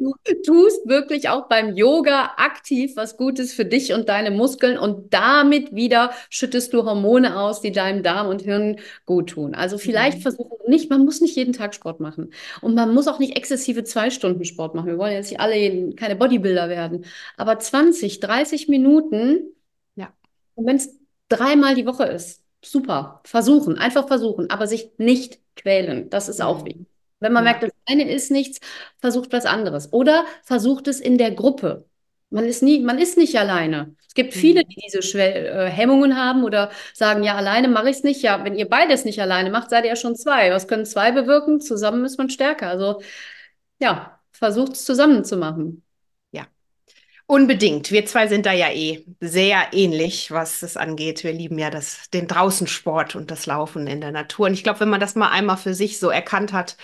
[0.00, 5.12] Du tust wirklich auch beim Yoga aktiv was Gutes für dich und deine Muskeln und
[5.12, 9.54] damit wieder schüttest du Hormone aus, die deinem Darm und Hirn gut tun.
[9.54, 10.22] Also vielleicht mhm.
[10.22, 13.84] versuchen nicht, man muss nicht jeden Tag Sport machen und man muss auch nicht exzessive
[13.84, 14.86] zwei Stunden Sport machen.
[14.86, 17.04] Wir wollen jetzt nicht alle keine Bodybuilder werden,
[17.36, 19.40] aber 20, 30 Minuten,
[19.96, 20.12] ja.
[20.54, 23.20] Und wenn es dreimal die Woche ist, super.
[23.24, 26.10] Versuchen, einfach versuchen, aber sich nicht quälen.
[26.10, 26.66] Das ist auch mhm.
[26.66, 26.97] wichtig.
[27.20, 27.52] Wenn man ja.
[27.52, 28.60] merkt, das eine ist nichts,
[29.00, 29.92] versucht was anderes.
[29.92, 31.86] Oder versucht es in der Gruppe.
[32.30, 33.94] Man ist, nie, man ist nicht alleine.
[34.06, 34.40] Es gibt mhm.
[34.40, 38.22] viele, die diese Schwell äh, Hemmungen haben oder sagen, ja, alleine mache ich es nicht.
[38.22, 40.50] Ja, wenn ihr beides nicht alleine macht, seid ihr ja schon zwei.
[40.50, 41.60] Was können zwei bewirken?
[41.60, 42.68] Zusammen ist man stärker.
[42.68, 43.00] Also
[43.80, 45.82] ja, versucht es zusammen zu machen.
[47.30, 47.90] Unbedingt.
[47.90, 51.24] Wir zwei sind da ja eh sehr ähnlich, was es angeht.
[51.24, 54.46] Wir lieben ja das, den Draußensport und das Laufen in der Natur.
[54.46, 56.78] Und ich glaube, wenn man das mal einmal für sich so erkannt hat,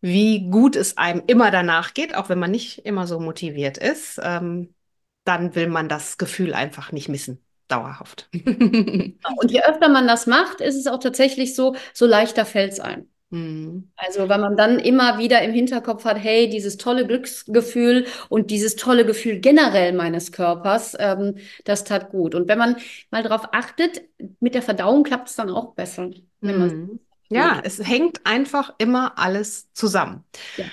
[0.00, 4.20] wie gut es einem immer danach geht, auch wenn man nicht immer so motiviert ist,
[4.22, 4.74] ähm,
[5.24, 7.44] dann will man das Gefühl einfach nicht missen.
[7.68, 8.30] Dauerhaft.
[8.32, 12.80] und je öfter man das macht, ist es auch tatsächlich so, so leichter fällt es
[12.80, 13.08] einem.
[13.30, 13.90] Mhm.
[13.96, 18.76] Also, weil man dann immer wieder im Hinterkopf hat, hey, dieses tolle Glücksgefühl und dieses
[18.76, 22.34] tolle Gefühl generell meines Körpers, ähm, das tat gut.
[22.34, 22.76] Und wenn man
[23.10, 24.00] mal darauf achtet,
[24.40, 26.10] mit der Verdauung klappt es dann auch besser.
[26.40, 27.00] Mhm.
[27.30, 30.24] Ja, es hängt einfach immer alles zusammen.
[30.56, 30.64] Ja.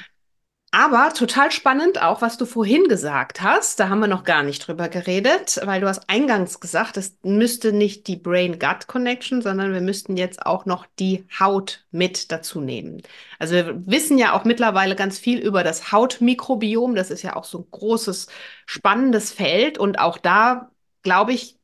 [0.78, 3.80] Aber total spannend auch, was du vorhin gesagt hast.
[3.80, 7.72] Da haben wir noch gar nicht drüber geredet, weil du hast eingangs gesagt, es müsste
[7.72, 13.02] nicht die Brain-Gut-Connection, sondern wir müssten jetzt auch noch die Haut mit dazu nehmen.
[13.40, 16.94] Also wir wissen ja auch mittlerweile ganz viel über das Hautmikrobiom.
[16.94, 18.28] Das ist ja auch so ein großes,
[18.66, 19.78] spannendes Feld.
[19.78, 20.72] Und auch da,
[21.04, 21.55] glaube ich,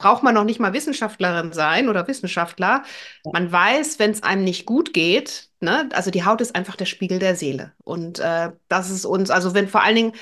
[0.00, 2.82] braucht man noch nicht mal Wissenschaftlerin sein oder Wissenschaftler.
[3.30, 6.86] Man weiß, wenn es einem nicht gut geht, ne, also die Haut ist einfach der
[6.86, 7.72] Spiegel der Seele.
[7.84, 10.12] Und äh, das ist uns, also wenn vor allen Dingen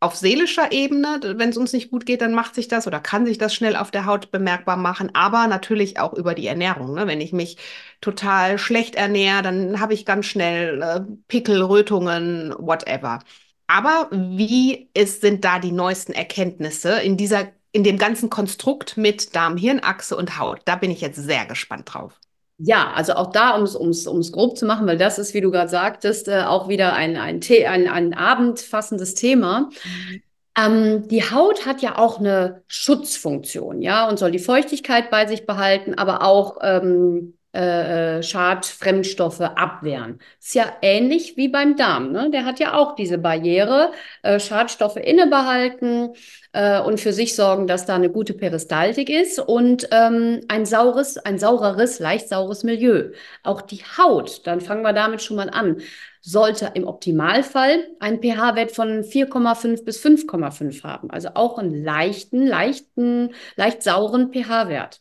[0.00, 3.26] auf seelischer Ebene, wenn es uns nicht gut geht, dann macht sich das oder kann
[3.26, 6.94] sich das schnell auf der Haut bemerkbar machen, aber natürlich auch über die Ernährung.
[6.94, 7.06] Ne?
[7.06, 7.58] Wenn ich mich
[8.00, 13.20] total schlecht ernähre, dann habe ich ganz schnell äh, Pickel, Rötungen, whatever.
[13.66, 19.36] Aber wie ist, sind da die neuesten Erkenntnisse in dieser in dem ganzen Konstrukt mit
[19.36, 20.60] Darm-Hirn-Achse und Haut.
[20.64, 22.14] Da bin ich jetzt sehr gespannt drauf.
[22.56, 25.68] Ja, also auch da, um es grob zu machen, weil das ist, wie du gerade
[25.68, 29.68] sagtest, äh, auch wieder ein, ein, ein, ein abendfassendes Thema.
[29.84, 30.22] Mhm.
[30.58, 35.44] Ähm, die Haut hat ja auch eine Schutzfunktion, ja, und soll die Feuchtigkeit bei sich
[35.44, 40.18] behalten, aber auch ähm, äh, äh, Schadfremdstoffe abwehren.
[40.38, 42.12] Ist ja ähnlich wie beim Darm.
[42.12, 42.30] Ne?
[42.30, 43.92] Der hat ja auch diese Barriere,
[44.22, 46.10] äh, Schadstoffe innebehalten
[46.52, 51.16] äh, und für sich sorgen, dass da eine gute Peristaltik ist und ähm, ein saures,
[51.16, 53.12] ein saureres, leicht saures Milieu.
[53.42, 55.78] Auch die Haut, dann fangen wir damit schon mal an,
[56.20, 61.10] sollte im Optimalfall einen pH-Wert von 4,5 bis 5,5 haben.
[61.10, 65.00] Also auch einen leichten, leichten, leicht sauren pH-Wert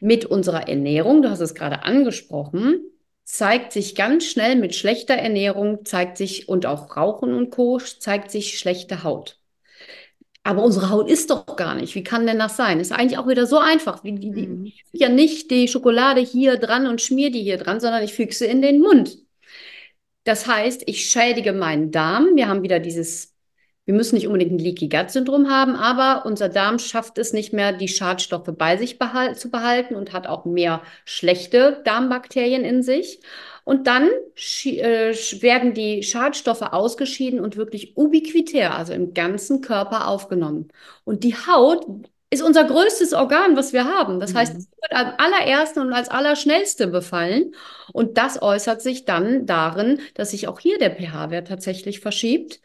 [0.00, 2.80] mit unserer Ernährung, du hast es gerade angesprochen,
[3.24, 7.78] zeigt sich ganz schnell mit schlechter Ernährung, zeigt sich und auch Rauchen und Co.
[7.78, 9.38] zeigt sich schlechte Haut.
[10.44, 11.96] Aber unsere Haut ist doch gar nicht.
[11.96, 12.78] Wie kann denn das sein?
[12.78, 14.04] Ist eigentlich auch wieder so einfach.
[14.04, 14.66] Wie, die, mhm.
[14.66, 18.14] ich füge ja nicht die Schokolade hier dran und schmier die hier dran, sondern ich
[18.14, 19.18] füge sie in den Mund.
[20.22, 22.36] Das heißt, ich schädige meinen Darm.
[22.36, 23.35] Wir haben wieder dieses
[23.86, 27.52] wir müssen nicht unbedingt ein Leaky Gut Syndrom haben, aber unser Darm schafft es nicht
[27.52, 32.82] mehr, die Schadstoffe bei sich behal zu behalten und hat auch mehr schlechte Darmbakterien in
[32.82, 33.20] sich.
[33.62, 34.08] Und dann
[34.64, 40.68] äh, werden die Schadstoffe ausgeschieden und wirklich ubiquitär, also im ganzen Körper aufgenommen.
[41.04, 41.86] Und die Haut
[42.30, 44.18] ist unser größtes Organ, was wir haben.
[44.18, 44.38] Das mhm.
[44.38, 47.54] heißt, es wird am allerersten und als allerschnellste befallen.
[47.92, 52.60] Und das äußert sich dann darin, dass sich auch hier der pH-Wert tatsächlich verschiebt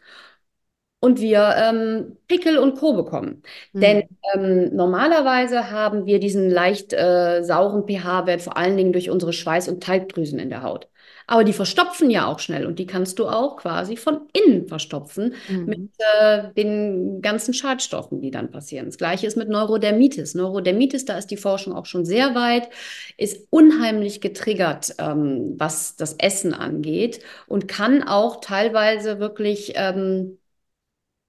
[1.04, 2.92] und wir ähm, Pickel und Co.
[2.92, 3.42] bekommen.
[3.72, 3.80] Mhm.
[3.80, 4.02] Denn
[4.34, 9.68] ähm, normalerweise haben wir diesen leicht äh, sauren pH-Wert vor allen Dingen durch unsere Schweiß-
[9.68, 10.88] und Talgdrüsen in der Haut.
[11.26, 15.34] Aber die verstopfen ja auch schnell und die kannst du auch quasi von innen verstopfen
[15.48, 15.64] mhm.
[15.64, 18.86] mit äh, den ganzen Schadstoffen, die dann passieren.
[18.86, 20.36] Das gleiche ist mit Neurodermitis.
[20.36, 22.68] Neurodermitis, da ist die Forschung auch schon sehr weit,
[23.16, 30.38] ist unheimlich getriggert, ähm, was das Essen angeht und kann auch teilweise wirklich ähm,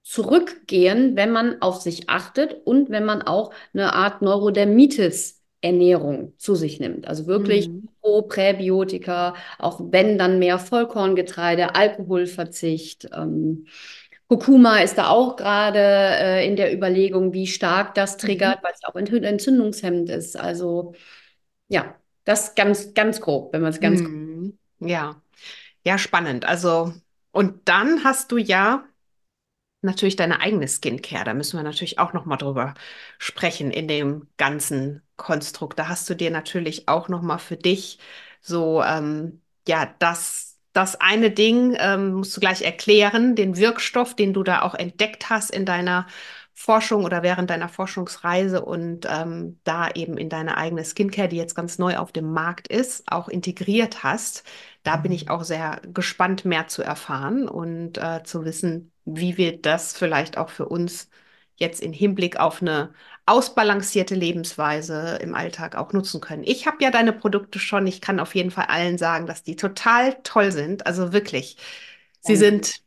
[0.04, 6.54] zurückgehen, wenn man auf sich achtet und wenn man auch eine Art Neurodermitis Ernährung zu
[6.54, 7.08] sich nimmt.
[7.08, 7.88] Also wirklich mhm.
[8.02, 13.08] Pro, Präbiotika, auch wenn dann mehr Vollkorngetreide, Alkoholverzicht.
[13.16, 13.66] Ähm,
[14.28, 18.18] Kurkuma ist da auch gerade äh, in der Überlegung, wie stark das mhm.
[18.18, 18.64] triggert, mhm.
[18.64, 20.36] weil es auch entzündungshemmend ist.
[20.38, 20.94] Also
[21.68, 24.58] ja, das ganz, ganz grob, wenn man es ganz mhm.
[24.80, 25.22] Ja,
[25.86, 26.44] ja, spannend.
[26.44, 26.92] Also,
[27.30, 28.84] und dann hast du ja
[29.84, 31.24] natürlich deine eigene Skincare.
[31.24, 32.74] Da müssen wir natürlich auch noch mal drüber
[33.18, 35.78] sprechen in dem ganzen Konstrukt.
[35.78, 37.98] Da hast du dir natürlich auch noch mal für dich
[38.40, 44.32] so ähm, ja das das eine Ding ähm, musst du gleich erklären, den Wirkstoff, den
[44.34, 46.06] du da auch entdeckt hast in deiner
[46.54, 51.54] Forschung oder während deiner Forschungsreise und ähm, da eben in deine eigene Skincare, die jetzt
[51.56, 54.44] ganz neu auf dem Markt ist, auch integriert hast.
[54.84, 59.60] Da bin ich auch sehr gespannt, mehr zu erfahren und äh, zu wissen, wie wir
[59.60, 61.08] das vielleicht auch für uns
[61.56, 62.92] jetzt im Hinblick auf eine
[63.26, 66.42] ausbalancierte Lebensweise im Alltag auch nutzen können.
[66.44, 67.86] Ich habe ja deine Produkte schon.
[67.86, 70.86] Ich kann auf jeden Fall allen sagen, dass die total toll sind.
[70.86, 71.56] Also wirklich,
[72.20, 72.80] sie sind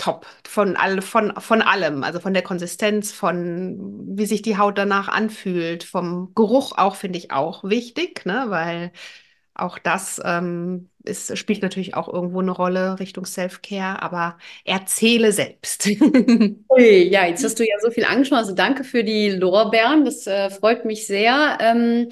[0.00, 2.02] top von, all, von, von allem.
[2.02, 7.18] Also von der Konsistenz, von wie sich die Haut danach anfühlt, vom Geruch auch, finde
[7.18, 8.46] ich auch wichtig, ne?
[8.48, 8.92] weil
[9.54, 15.86] auch das ähm, ist, spielt natürlich auch irgendwo eine Rolle Richtung Self-Care, aber erzähle selbst.
[16.70, 18.40] Ui, ja, jetzt hast du ja so viel angesprochen.
[18.40, 21.58] Also danke für die Lorbeeren, das äh, freut mich sehr.
[21.60, 22.08] Ähm,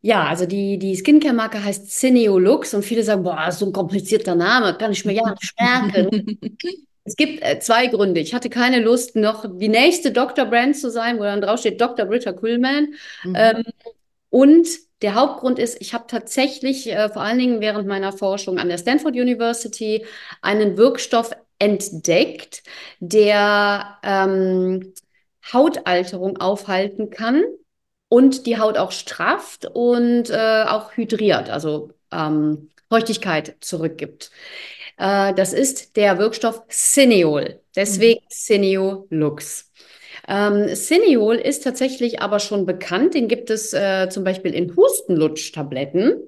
[0.00, 4.76] ja, also die, die Skincare-Marke heißt Cineolux und viele sagen, boah, so ein komplizierter Name,
[4.76, 6.38] kann ich mir ja nicht merken.
[7.04, 8.20] Es gibt äh, zwei Gründe.
[8.20, 10.46] Ich hatte keine Lust, noch die nächste Dr.
[10.46, 12.06] Brand zu sein, wo dann draufsteht Dr.
[12.06, 12.94] Britta Kuhlman.
[13.24, 13.34] Mhm.
[13.36, 13.62] Ähm,
[14.30, 14.66] und
[15.02, 18.78] der Hauptgrund ist, ich habe tatsächlich äh, vor allen Dingen während meiner Forschung an der
[18.78, 20.06] Stanford University
[20.40, 22.62] einen Wirkstoff entdeckt,
[23.00, 24.94] der ähm,
[25.52, 27.44] Hautalterung aufhalten kann
[28.08, 34.30] und die Haut auch strafft und äh, auch hydriert, also ähm, Feuchtigkeit zurückgibt.
[34.98, 38.28] Äh, das ist der Wirkstoff Cineol, deswegen mhm.
[38.30, 39.70] Cineo Lux.
[40.26, 43.14] Ähm, Cineol ist tatsächlich aber schon bekannt.
[43.14, 46.22] Den gibt es äh, zum Beispiel in Hustenlutschtabletten.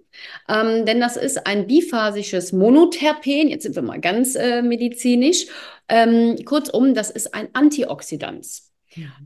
[0.49, 3.49] Ähm, denn das ist ein biphasisches Monoterpen.
[3.49, 5.47] Jetzt sind wir mal ganz äh, medizinisch.
[5.89, 8.47] Ähm, kurzum, das ist ein Antioxidant.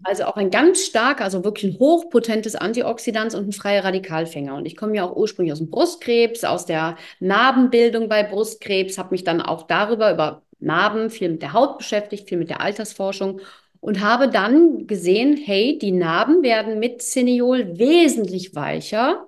[0.03, 4.55] Also auch ein ganz starker, also wirklich ein hochpotentes Antioxidant und ein freier Radikalfänger.
[4.55, 9.11] Und ich komme ja auch ursprünglich aus dem Brustkrebs, aus der Narbenbildung bei Brustkrebs, habe
[9.13, 13.41] mich dann auch darüber, über Narben, viel mit der Haut beschäftigt, viel mit der Altersforschung
[13.81, 19.27] und habe dann gesehen, hey, die Narben werden mit Cineol wesentlich weicher,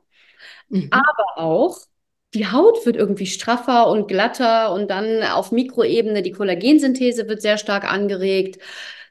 [0.68, 0.90] mhm.
[0.90, 1.78] aber auch
[2.34, 7.58] die Haut wird irgendwie straffer und glatter und dann auf Mikroebene die Kollagensynthese wird sehr
[7.58, 8.58] stark angeregt.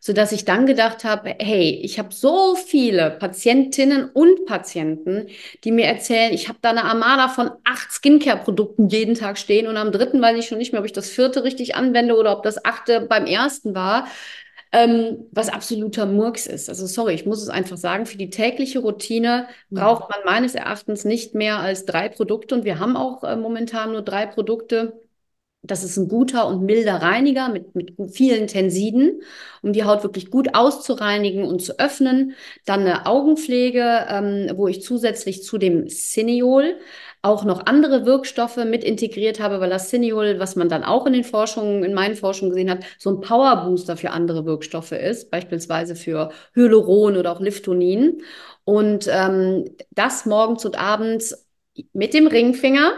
[0.02, 5.28] Sodass ich dann gedacht habe, hey, ich habe so viele Patientinnen und Patienten,
[5.64, 9.78] die mir erzählen, ich habe da eine Armada von acht Skincare-Produkten jeden Tag stehen und
[9.78, 12.42] am dritten weiß ich schon nicht mehr, ob ich das vierte richtig anwende oder ob
[12.42, 14.08] das achte beim ersten war.
[14.74, 16.70] Ähm, was absoluter Murks ist.
[16.70, 19.76] Also sorry, ich muss es einfach sagen, für die tägliche Routine mhm.
[19.76, 23.92] braucht man meines Erachtens nicht mehr als drei Produkte und wir haben auch äh, momentan
[23.92, 24.94] nur drei Produkte
[25.64, 29.22] das ist ein guter und milder Reiniger mit, mit vielen Tensiden,
[29.62, 32.34] um die Haut wirklich gut auszureinigen und zu öffnen.
[32.66, 36.78] Dann eine Augenpflege, ähm, wo ich zusätzlich zu dem Cineol
[37.22, 41.14] auch noch andere Wirkstoffe mit integriert habe, weil das Cineol, was man dann auch in
[41.14, 45.96] den Forschungen, in meinen Forschungen gesehen hat, so ein Powerbooster für andere Wirkstoffe ist, beispielsweise
[45.96, 48.24] für Hyaluron oder auch Liftonin.
[48.64, 51.48] Und ähm, das morgens und abends
[51.94, 52.94] mit dem Ringfinger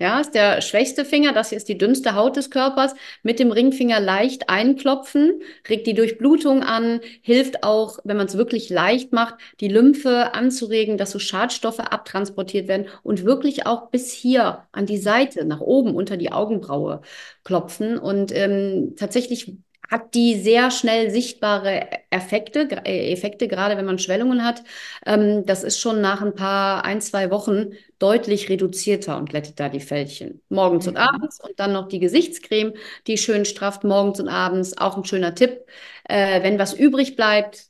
[0.00, 2.94] ja, ist der schwächste Finger, das hier ist die dünnste Haut des Körpers.
[3.22, 8.70] Mit dem Ringfinger leicht einklopfen, regt die Durchblutung an, hilft auch, wenn man es wirklich
[8.70, 14.66] leicht macht, die Lymphe anzuregen, dass so Schadstoffe abtransportiert werden und wirklich auch bis hier
[14.72, 17.00] an die Seite, nach oben unter die Augenbraue
[17.44, 17.96] klopfen.
[17.96, 19.56] Und ähm, tatsächlich
[19.90, 24.62] hat die sehr schnell sichtbare Effekte, äh, Effekte, gerade wenn man Schwellungen hat.
[25.06, 27.72] Ähm, das ist schon nach ein paar, ein, zwei Wochen
[28.04, 30.42] deutlich reduzierter und glättet da die Fältchen.
[30.50, 30.90] Morgens mhm.
[30.90, 32.74] und abends und dann noch die Gesichtscreme,
[33.06, 34.76] die schön strafft morgens und abends.
[34.76, 35.64] Auch ein schöner Tipp.
[36.06, 37.68] Äh, wenn was übrig bleibt,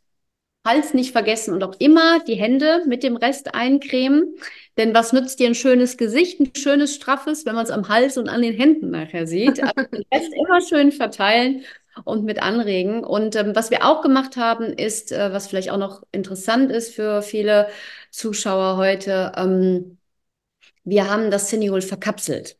[0.66, 4.34] Hals nicht vergessen und auch immer die Hände mit dem Rest eincremen.
[4.76, 8.18] Denn was nützt dir ein schönes Gesicht, ein schönes, straffes, wenn man es am Hals
[8.18, 9.62] und an den Händen nachher sieht?
[9.62, 11.62] Also den Rest immer schön verteilen
[12.02, 13.04] und mit anregen.
[13.04, 16.92] Und ähm, was wir auch gemacht haben, ist, äh, was vielleicht auch noch interessant ist
[16.92, 17.68] für viele
[18.10, 19.98] Zuschauer heute, ähm,
[20.84, 22.56] wir haben das Cineol verkapselt.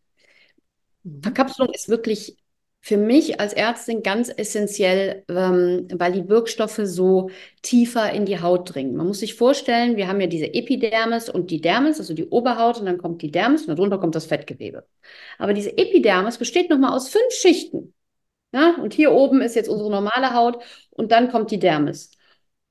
[1.02, 1.22] Mhm.
[1.22, 2.36] Verkapselung ist wirklich
[2.80, 7.30] für mich als Ärztin ganz essentiell, ähm, weil die Wirkstoffe so
[7.62, 8.94] tiefer in die Haut dringen.
[8.94, 12.78] Man muss sich vorstellen, wir haben ja diese Epidermis und die Dermis, also die Oberhaut,
[12.80, 14.86] und dann kommt die Dermis und darunter kommt das Fettgewebe.
[15.38, 17.94] Aber diese Epidermis besteht nochmal aus fünf Schichten.
[18.52, 18.76] Ja?
[18.82, 22.10] Und hier oben ist jetzt unsere normale Haut und dann kommt die Dermis.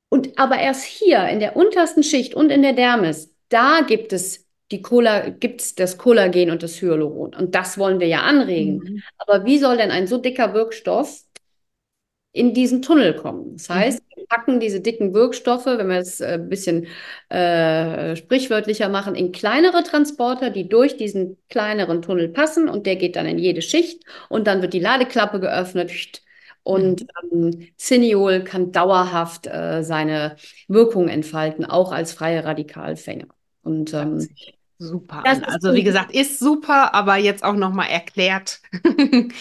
[0.10, 4.43] Und aber erst hier in der untersten Schicht und in der Dermis, da gibt es
[4.74, 7.34] die Cola, gibt es das Kollagen und das Hyaluron.
[7.34, 8.78] Und das wollen wir ja anregen.
[8.78, 9.04] Mhm.
[9.18, 11.24] Aber wie soll denn ein so dicker Wirkstoff
[12.34, 13.54] in diesen Tunnel kommen.
[13.54, 13.74] Das mhm.
[13.76, 14.18] heißt, mhm.
[14.18, 16.88] wir packen diese dicken Wirkstoffe, wenn wir es äh, ein bisschen
[17.30, 23.16] äh, sprichwörtlicher machen, in kleinere Transporter, die durch diesen kleineren Tunnel passen und der geht
[23.16, 25.92] dann in jede Schicht und dann wird die Ladeklappe geöffnet
[26.64, 27.54] und mhm.
[27.54, 30.36] ähm, Cineol kann dauerhaft äh, seine
[30.68, 33.28] Wirkung entfalten, auch als freie Radikalfänger.
[33.62, 34.28] Und ähm,
[34.88, 35.24] super.
[35.46, 38.60] Also wie gesagt, ist super, aber jetzt auch noch mal erklärt.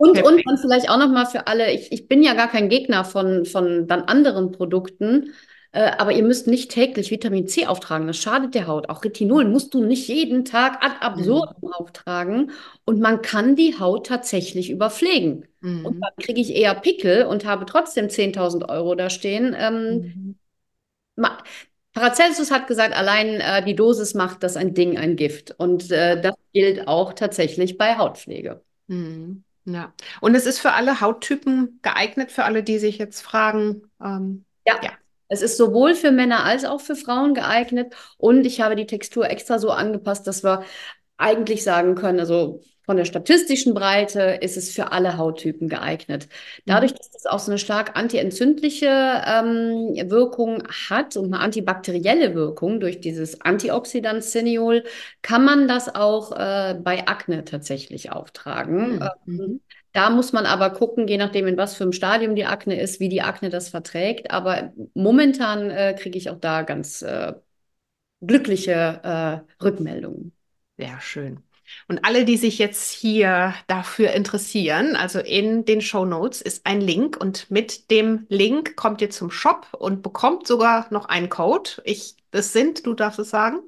[0.00, 3.04] Und, und dann vielleicht auch nochmal für alle, ich, ich bin ja gar kein Gegner
[3.04, 5.34] von, von dann anderen Produkten,
[5.72, 8.06] äh, aber ihr müsst nicht täglich Vitamin C auftragen.
[8.06, 8.88] Das schadet der Haut.
[8.88, 11.72] Auch Retinol musst du nicht jeden Tag ad absurdum mhm.
[11.74, 12.50] auftragen.
[12.86, 15.46] Und man kann die Haut tatsächlich überpflegen.
[15.60, 15.84] Mhm.
[15.84, 19.54] Und dann kriege ich eher Pickel und habe trotzdem 10.000 Euro da stehen.
[19.56, 20.38] Ähm, mhm.
[21.92, 25.54] Paracelsus hat gesagt, allein äh, die Dosis macht das ein Ding, ein Gift.
[25.58, 28.62] Und äh, das gilt auch tatsächlich bei Hautpflege.
[28.86, 29.44] Mhm.
[29.64, 33.82] Ja, und es ist für alle Hauttypen geeignet, für alle, die sich jetzt fragen.
[34.02, 34.80] Ähm, ja.
[34.82, 34.90] ja.
[35.28, 37.94] Es ist sowohl für Männer als auch für Frauen geeignet.
[38.16, 40.64] Und ich habe die Textur extra so angepasst, dass wir
[41.18, 46.26] eigentlich sagen können, also von der statistischen Breite ist es für alle Hauttypen geeignet.
[46.66, 46.96] Dadurch, mhm.
[46.96, 53.00] dass das auch so eine stark antientzündliche ähm, Wirkung hat und eine antibakterielle Wirkung durch
[53.00, 54.82] dieses Antioxidant Cineol,
[55.22, 58.96] kann man das auch äh, bei Akne tatsächlich auftragen.
[58.96, 59.02] Mhm.
[59.02, 59.60] Ähm, mhm.
[59.92, 62.98] Da muss man aber gucken, je nachdem, in was für einem Stadium die Akne ist,
[62.98, 64.32] wie die Akne das verträgt.
[64.32, 67.34] Aber momentan äh, kriege ich auch da ganz äh,
[68.20, 70.32] glückliche äh, Rückmeldungen.
[70.76, 71.44] Sehr schön.
[71.88, 76.80] Und alle, die sich jetzt hier dafür interessieren, also in den Show Notes ist ein
[76.80, 81.70] Link und mit dem Link kommt ihr zum Shop und bekommt sogar noch einen Code.
[81.84, 83.60] Ich, das sind, du darfst es sagen.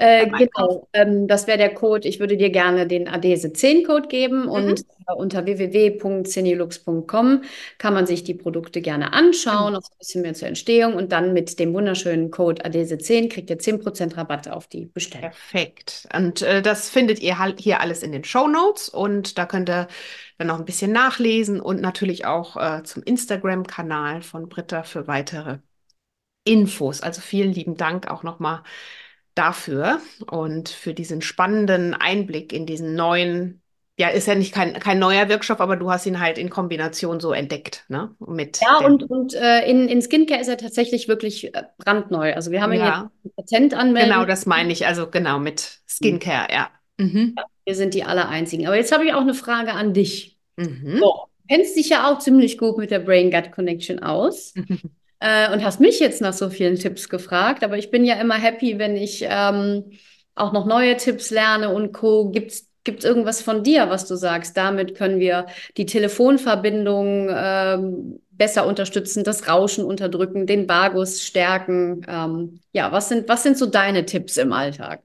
[0.00, 2.08] Äh, genau, ähm, das wäre der Code.
[2.08, 4.48] Ich würde dir gerne den Adese 10-Code geben mhm.
[4.48, 7.42] und äh, unter www.cenilux.com
[7.76, 9.78] kann man sich die Produkte gerne anschauen, mhm.
[9.78, 13.50] auch ein bisschen mehr zur Entstehung und dann mit dem wunderschönen Code Adese 10 kriegt
[13.50, 15.32] ihr 10% Rabatt auf die Bestellung.
[15.32, 16.08] Perfekt.
[16.16, 19.68] Und äh, das findet ihr halt hier alles in den Show Notes und da könnt
[19.68, 19.86] ihr
[20.38, 25.58] dann noch ein bisschen nachlesen und natürlich auch äh, zum Instagram-Kanal von Britta für weitere
[26.44, 27.02] Infos.
[27.02, 28.62] Also vielen lieben Dank auch nochmal
[29.40, 33.62] dafür und für diesen spannenden Einblick in diesen neuen
[33.98, 37.20] ja, ist ja nicht kein, kein neuer Wirkstoff, aber du hast ihn halt in Kombination
[37.20, 38.14] so entdeckt, ne?
[38.26, 42.32] Mit ja, und, und äh, in, in Skincare ist er tatsächlich wirklich äh, brandneu.
[42.34, 44.10] Also wir haben ihn Ja, Patent anmelden.
[44.10, 44.86] genau, das meine ich.
[44.86, 46.70] Also genau mit Skincare, ja.
[46.96, 47.34] Mhm.
[47.66, 48.66] Wir sind die aller einzigen.
[48.66, 50.38] Aber jetzt habe ich auch eine Frage an dich.
[50.56, 50.98] Mhm.
[50.98, 54.54] So, du kennst dich ja auch ziemlich gut mit der Brain-Gut-Connection aus.
[55.20, 57.64] äh, und hast mich jetzt nach so vielen Tipps gefragt.
[57.64, 59.92] Aber ich bin ja immer happy, wenn ich ähm,
[60.34, 62.30] auch noch neue Tipps lerne und Co.
[62.30, 64.56] Gibt's Gibt es irgendwas von dir, was du sagst?
[64.56, 65.46] Damit können wir
[65.76, 72.06] die Telefonverbindung ähm, besser unterstützen, das Rauschen unterdrücken, den Vagus stärken.
[72.08, 75.02] Ähm, ja, was sind, was sind so deine Tipps im Alltag?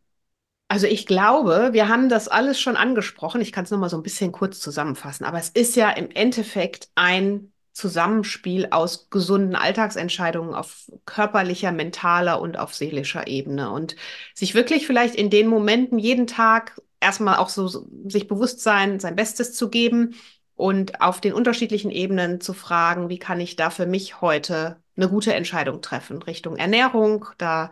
[0.70, 3.42] Also ich glaube, wir haben das alles schon angesprochen.
[3.42, 5.26] Ich kann es nochmal so ein bisschen kurz zusammenfassen.
[5.26, 12.58] Aber es ist ja im Endeffekt ein Zusammenspiel aus gesunden Alltagsentscheidungen auf körperlicher, mentaler und
[12.58, 13.70] auf seelischer Ebene.
[13.70, 13.98] Und
[14.34, 17.68] sich wirklich vielleicht in den Momenten jeden Tag erstmal auch so
[18.08, 20.16] sich bewusst sein, sein Bestes zu geben
[20.56, 25.10] und auf den unterschiedlichen Ebenen zu fragen, wie kann ich da für mich heute eine
[25.10, 27.26] gute Entscheidung treffen Richtung Ernährung.
[27.38, 27.72] Da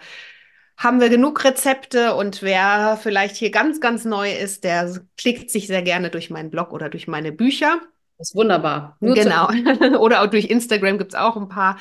[0.75, 5.67] haben wir genug Rezepte und wer vielleicht hier ganz, ganz neu ist, der klickt sich
[5.67, 7.79] sehr gerne durch meinen Blog oder durch meine Bücher.
[8.23, 8.95] Ist wunderbar.
[9.01, 9.49] Nur genau.
[9.99, 11.77] oder auch durch Instagram gibt es auch ein paar.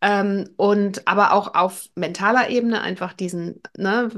[0.00, 4.08] Ähm, und aber auch auf mentaler Ebene einfach diesen, ne,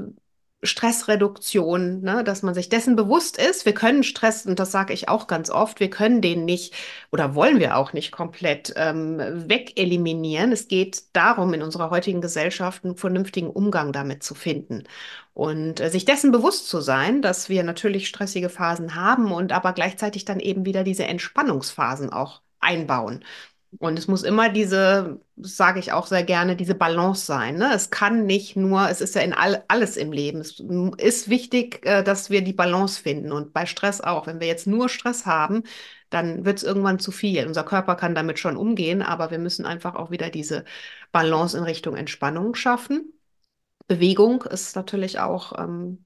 [0.63, 3.65] Stressreduktion, ne, dass man sich dessen bewusst ist.
[3.65, 6.73] Wir können Stress, und das sage ich auch ganz oft, wir können den nicht
[7.11, 10.51] oder wollen wir auch nicht komplett ähm, wegeliminieren.
[10.51, 14.83] Es geht darum, in unserer heutigen Gesellschaft einen vernünftigen Umgang damit zu finden
[15.33, 19.73] und äh, sich dessen bewusst zu sein, dass wir natürlich stressige Phasen haben und aber
[19.73, 23.23] gleichzeitig dann eben wieder diese Entspannungsphasen auch einbauen.
[23.79, 27.57] Und es muss immer diese, sage ich auch sehr gerne, diese Balance sein.
[27.57, 27.71] Ne?
[27.73, 30.39] Es kann nicht nur, es ist ja in all, alles im Leben.
[30.39, 30.59] Es
[30.97, 33.31] ist wichtig, äh, dass wir die Balance finden.
[33.31, 34.27] Und bei Stress auch.
[34.27, 35.63] Wenn wir jetzt nur Stress haben,
[36.09, 37.47] dann wird es irgendwann zu viel.
[37.47, 40.65] Unser Körper kann damit schon umgehen, aber wir müssen einfach auch wieder diese
[41.11, 43.13] Balance in Richtung Entspannung schaffen.
[43.87, 46.05] Bewegung ist natürlich auch ähm,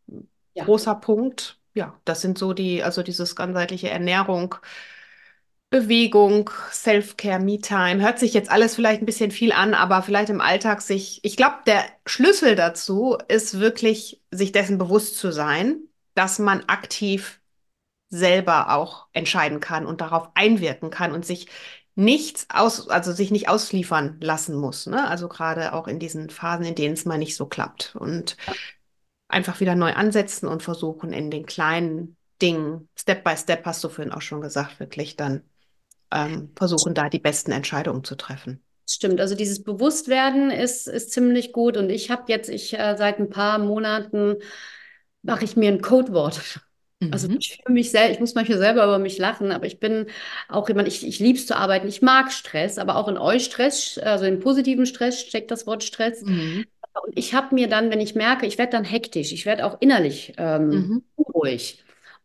[0.53, 0.63] ja.
[0.63, 1.59] großer Punkt.
[1.73, 4.55] Ja, das sind so die, also dieses ganzheitliche Ernährung,
[5.69, 8.01] Bewegung, Self-Care, Me-Time.
[8.01, 11.35] Hört sich jetzt alles vielleicht ein bisschen viel an, aber vielleicht im Alltag sich, ich
[11.35, 15.81] glaube, der Schlüssel dazu ist wirklich, sich dessen bewusst zu sein,
[16.15, 17.41] dass man aktiv
[18.09, 21.47] selber auch entscheiden kann und darauf einwirken kann und sich
[21.95, 24.85] nichts aus, also sich nicht ausliefern lassen muss.
[24.85, 25.05] Ne?
[25.05, 27.95] Also gerade auch in diesen Phasen, in denen es mal nicht so klappt.
[27.99, 28.37] Und
[29.27, 33.89] einfach wieder neu ansetzen und versuchen, in den kleinen Dingen, Step by Step, hast du
[33.89, 35.43] vorhin auch schon gesagt, wirklich dann
[36.11, 38.61] ähm, versuchen, da die besten Entscheidungen zu treffen.
[38.89, 41.75] Stimmt, also dieses Bewusstwerden ist, ist ziemlich gut.
[41.75, 44.37] Und ich habe jetzt, ich äh, seit ein paar Monaten
[45.23, 46.61] mache ich mir ein Codewort.
[47.11, 47.37] Also mhm.
[47.39, 50.07] ich fühle mich selbst, ich muss manchmal selber über mich lachen, aber ich bin
[50.49, 53.45] auch jemand, ich, ich liebe es zu arbeiten, ich mag Stress, aber auch in euch
[53.45, 56.23] Stress, also in positiven Stress steckt das Wort Stress.
[56.23, 56.65] Mhm.
[57.05, 59.77] Und ich habe mir dann, wenn ich merke, ich werde dann hektisch, ich werde auch
[59.79, 61.03] innerlich ähm, mhm.
[61.15, 61.83] unruhig.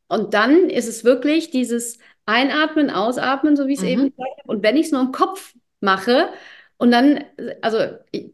[0.08, 3.90] Und dann ist es wirklich dieses Einatmen, ausatmen, so wie ich es mhm.
[3.90, 4.48] eben gesagt habe.
[4.48, 6.28] Und wenn ich es nur im Kopf mache
[6.78, 7.24] und dann,
[7.60, 7.78] also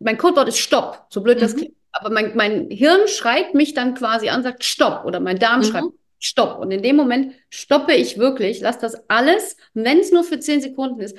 [0.01, 1.41] mein Codewort ist Stopp, so blöd mhm.
[1.41, 1.74] das klingt.
[1.93, 5.64] Aber mein, mein Hirn schreit mich dann quasi an, sagt Stopp oder mein Darm mhm.
[5.64, 6.59] schreibt Stopp.
[6.59, 10.61] Und in dem Moment stoppe ich wirklich, lasse das alles, wenn es nur für zehn
[10.61, 11.16] Sekunden ist,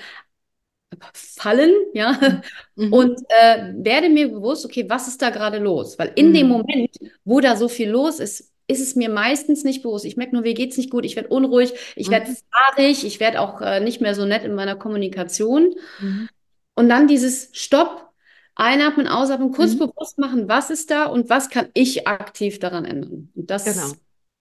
[1.13, 2.41] fallen, ja,
[2.76, 2.93] mhm.
[2.93, 5.97] und äh, werde mir bewusst, okay, was ist da gerade los?
[5.99, 6.34] Weil in mhm.
[6.34, 10.05] dem Moment, wo da so viel los ist, ist es mir meistens nicht bewusst.
[10.05, 12.11] Ich merke nur, mir geht es nicht gut, ich werde unruhig, ich mhm.
[12.11, 15.74] werde fahrig, ich werde auch äh, nicht mehr so nett in meiner Kommunikation.
[15.99, 16.30] Mhm.
[16.76, 18.09] Und dann dieses Stopp,
[18.55, 19.80] einatmen, ausatmen, kurz mhm.
[19.80, 23.32] bewusst machen, was ist da und was kann ich aktiv daran ändern.
[23.36, 23.91] Und das genau.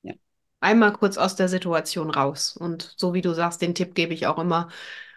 [0.02, 0.14] Ja.
[0.60, 2.56] Einmal kurz aus der Situation raus.
[2.56, 4.68] Und so wie du sagst, den Tipp gebe ich auch immer.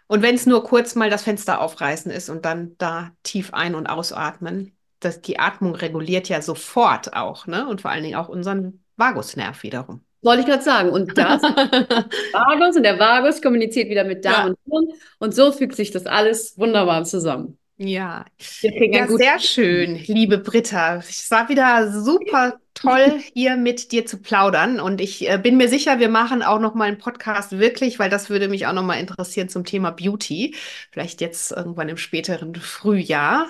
[0.07, 3.75] Und wenn es nur kurz mal das Fenster aufreißen ist und dann da tief ein-
[3.75, 7.67] und ausatmen, dass die Atmung reguliert ja sofort auch, ne?
[7.67, 10.01] Und vor allen Dingen auch unseren Vagusnerv wiederum.
[10.21, 10.89] Wollte ich gerade sagen.
[10.89, 11.41] Und das
[12.31, 14.45] Vagus und der Vagus kommuniziert wieder mit Darm ja.
[14.45, 14.99] und Hirn.
[15.19, 17.57] Und so fügt sich das alles wunderbar zusammen.
[17.83, 18.25] Ja,
[18.61, 20.97] ja sehr schön, liebe Britta.
[20.97, 24.79] Es war wieder super toll, hier mit dir zu plaudern.
[24.79, 28.11] Und ich äh, bin mir sicher, wir machen auch noch mal einen Podcast wirklich, weil
[28.11, 30.53] das würde mich auch noch mal interessieren zum Thema Beauty.
[30.91, 33.47] Vielleicht jetzt irgendwann im späteren Frühjahr.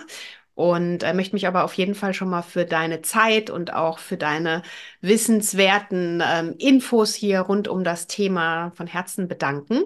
[0.53, 3.99] Und äh, möchte mich aber auf jeden Fall schon mal für deine Zeit und auch
[3.99, 4.63] für deine
[4.99, 9.83] wissenswerten ähm, Infos hier rund um das Thema von Herzen bedanken.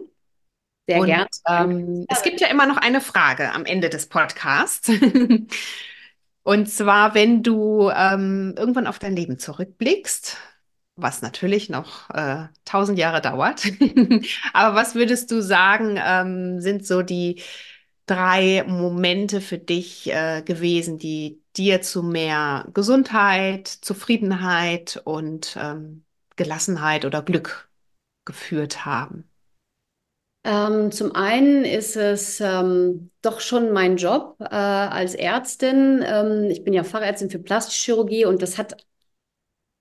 [0.87, 1.27] Sehr und, gern.
[1.47, 4.91] Ähm, es gibt ja immer noch eine Frage am Ende des Podcasts.
[6.43, 10.37] und zwar, wenn du ähm, irgendwann auf dein Leben zurückblickst,
[10.95, 13.63] was natürlich noch äh, tausend Jahre dauert.
[14.53, 17.41] Aber was würdest du sagen, ähm, sind so die
[18.05, 27.05] drei Momente für dich äh, gewesen, die dir zu mehr Gesundheit, Zufriedenheit und ähm, Gelassenheit
[27.05, 27.69] oder Glück
[28.25, 29.29] geführt haben?
[30.43, 36.03] Ähm, zum einen ist es ähm, doch schon mein Job äh, als Ärztin.
[36.05, 38.85] Ähm, ich bin ja Fachärztin für Plastikchirurgie und das hat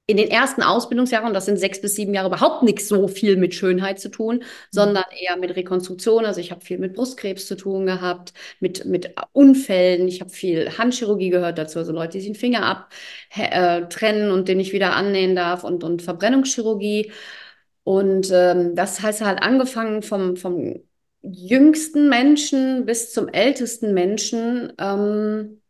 [0.06, 3.54] in den ersten Ausbildungsjahren, das sind sechs bis sieben Jahre, überhaupt nichts so viel mit
[3.54, 4.42] Schönheit zu tun, mhm.
[4.70, 6.26] sondern eher mit Rekonstruktion.
[6.26, 10.06] Also ich habe viel mit Brustkrebs zu tun gehabt, mit, mit Unfällen.
[10.06, 12.86] Ich habe viel Handchirurgie gehört dazu, also Leute, die sich den Finger
[13.30, 17.10] abtrennen äh, und den ich wieder annähen darf und, und Verbrennungschirurgie.
[17.84, 20.82] Und ähm, das heißt halt angefangen vom, vom
[21.22, 24.72] jüngsten Menschen bis zum ältesten Menschen.
[24.78, 25.62] Ähm,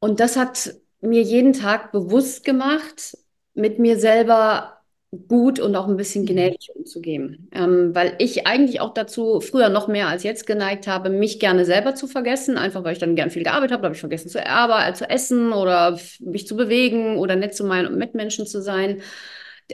[0.00, 3.16] und das hat mir jeden Tag bewusst gemacht,
[3.58, 4.78] mit mir selber
[5.26, 6.28] gut und auch ein bisschen mhm.
[6.28, 7.48] gnädig umzugehen.
[7.52, 11.64] Ähm, weil ich eigentlich auch dazu früher noch mehr als jetzt geneigt habe, mich gerne
[11.64, 14.46] selber zu vergessen, einfach weil ich dann gern viel gearbeitet habe, habe ich vergessen zu
[14.46, 19.00] arbeiten, zu essen oder mich zu bewegen oder nett zu meinen Mitmenschen zu sein.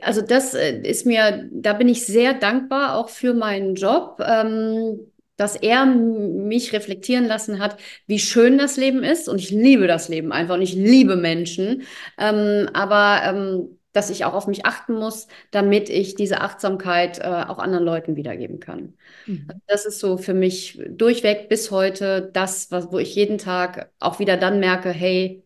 [0.03, 4.20] Also das äh, ist mir, da bin ich sehr dankbar auch für meinen Job.
[4.24, 5.01] Ähm,
[5.37, 7.76] dass er mich reflektieren lassen hat,
[8.07, 9.28] wie schön das Leben ist.
[9.28, 11.82] Und ich liebe das Leben einfach und ich liebe Menschen.
[12.18, 17.22] Ähm, aber ähm, dass ich auch auf mich achten muss, damit ich diese Achtsamkeit äh,
[17.22, 18.95] auch anderen Leuten wiedergeben kann.
[19.26, 19.49] Mhm.
[19.68, 24.18] Das ist so für mich durchweg bis heute das, was, wo ich jeden Tag auch
[24.18, 25.45] wieder dann merke, hey,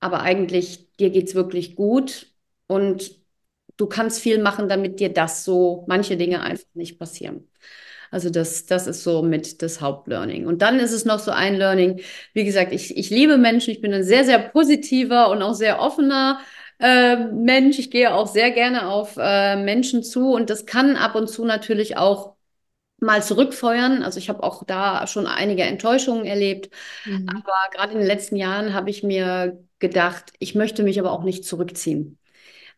[0.00, 2.32] aber eigentlich dir geht's wirklich gut
[2.66, 3.20] und
[3.76, 7.48] du kannst viel machen, damit dir das so manche Dinge einfach nicht passieren.
[8.12, 10.46] Also das, das ist so mit das Hauptlearning.
[10.46, 12.00] Und dann ist es noch so ein Learning.
[12.34, 13.70] Wie gesagt, ich, ich liebe Menschen.
[13.70, 16.40] Ich bin ein sehr, sehr positiver und auch sehr offener
[16.78, 17.78] äh, Mensch.
[17.78, 21.46] Ich gehe auch sehr gerne auf äh, Menschen zu und das kann ab und zu
[21.46, 22.36] natürlich auch
[23.00, 24.02] mal zurückfeuern.
[24.02, 26.70] Also ich habe auch da schon einige Enttäuschungen erlebt.
[27.04, 27.28] Mhm.
[27.28, 31.24] Aber gerade in den letzten Jahren habe ich mir gedacht, ich möchte mich aber auch
[31.24, 32.18] nicht zurückziehen.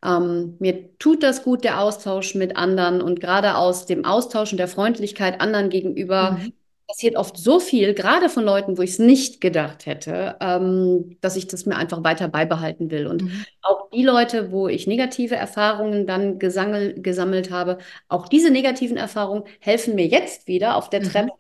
[0.04, 4.58] Ähm, mir tut das gut, der Austausch mit anderen und gerade aus dem Austausch und
[4.58, 6.52] der Freundlichkeit anderen gegenüber mhm.
[6.86, 11.36] passiert oft so viel, gerade von Leuten, wo ich es nicht gedacht hätte, ähm, dass
[11.36, 13.06] ich das mir einfach weiter beibehalten will.
[13.06, 13.44] Und mhm.
[13.62, 17.78] auch die Leute, wo ich negative Erfahrungen dann gesammelt habe,
[18.08, 21.04] auch diese negativen Erfahrungen helfen mir jetzt wieder auf der mhm.
[21.10, 21.32] Treppe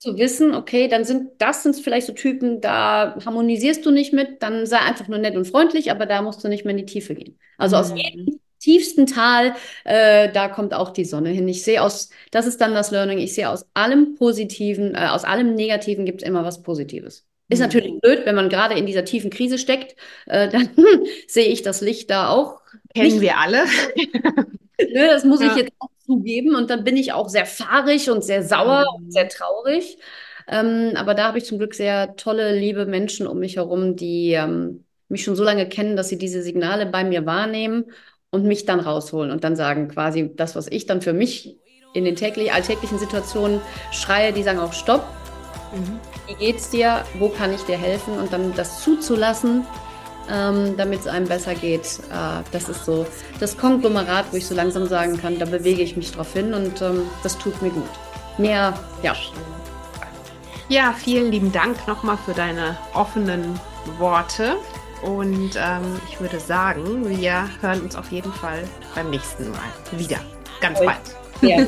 [0.00, 4.42] zu wissen, okay, dann sind das sind vielleicht so Typen, da harmonisierst du nicht mit,
[4.42, 6.86] dann sei einfach nur nett und freundlich, aber da musst du nicht mehr in die
[6.86, 7.38] Tiefe gehen.
[7.58, 7.82] Also mhm.
[7.82, 11.48] aus jedem tiefsten Tal, äh, da kommt auch die Sonne hin.
[11.48, 15.24] Ich sehe aus, das ist dann das Learning, ich sehe aus allem Positiven, äh, aus
[15.24, 17.26] allem Negativen gibt es immer was Positives.
[17.50, 17.64] Ist mhm.
[17.64, 19.96] natürlich blöd, wenn man gerade in dieser tiefen Krise steckt,
[20.26, 20.70] äh, dann
[21.26, 22.60] sehe ich das Licht da auch.
[22.94, 23.20] Kennen nicht.
[23.20, 23.64] wir alle.
[24.78, 25.48] ne, das muss ja.
[25.48, 26.54] ich jetzt auch zugeben.
[26.54, 29.04] Und dann bin ich auch sehr fahrig und sehr sauer mhm.
[29.04, 29.98] und sehr traurig.
[30.48, 34.32] Ähm, aber da habe ich zum Glück sehr tolle, liebe Menschen um mich herum, die
[34.32, 37.86] ähm, mich schon so lange kennen, dass sie diese Signale bei mir wahrnehmen
[38.30, 41.56] und mich dann rausholen und dann sagen quasi das, was ich dann für mich
[41.94, 43.60] in den täglich, alltäglichen Situationen
[43.92, 45.04] schreie, die sagen auch Stopp.
[45.74, 45.98] Mhm.
[46.30, 47.04] Wie geht's dir?
[47.18, 48.18] Wo kann ich dir helfen?
[48.18, 49.66] Und dann das zuzulassen
[50.30, 51.98] ähm, damit es einem besser geht.
[52.10, 53.06] Äh, das ist so
[53.38, 56.80] das Konglomerat, wo ich so langsam sagen kann, da bewege ich mich drauf hin und
[56.82, 57.88] ähm, das tut mir gut.
[58.38, 59.14] Mehr, ja.
[60.68, 63.58] Ja, vielen lieben Dank nochmal für deine offenen
[63.98, 64.56] Worte.
[65.02, 70.18] Und ähm, ich würde sagen, wir hören uns auf jeden Fall beim nächsten Mal wieder.
[70.60, 71.19] Ganz bald.
[71.42, 71.58] Ja.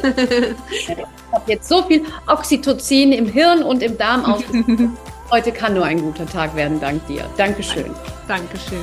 [0.71, 0.89] ich
[1.33, 4.69] habe jetzt so viel Oxytocin im Hirn und im Darm ausgesetzt.
[5.31, 7.25] Heute kann nur ein guter Tag werden, dank dir.
[7.39, 7.91] Dankeschön.
[8.29, 8.79] Dankeschön.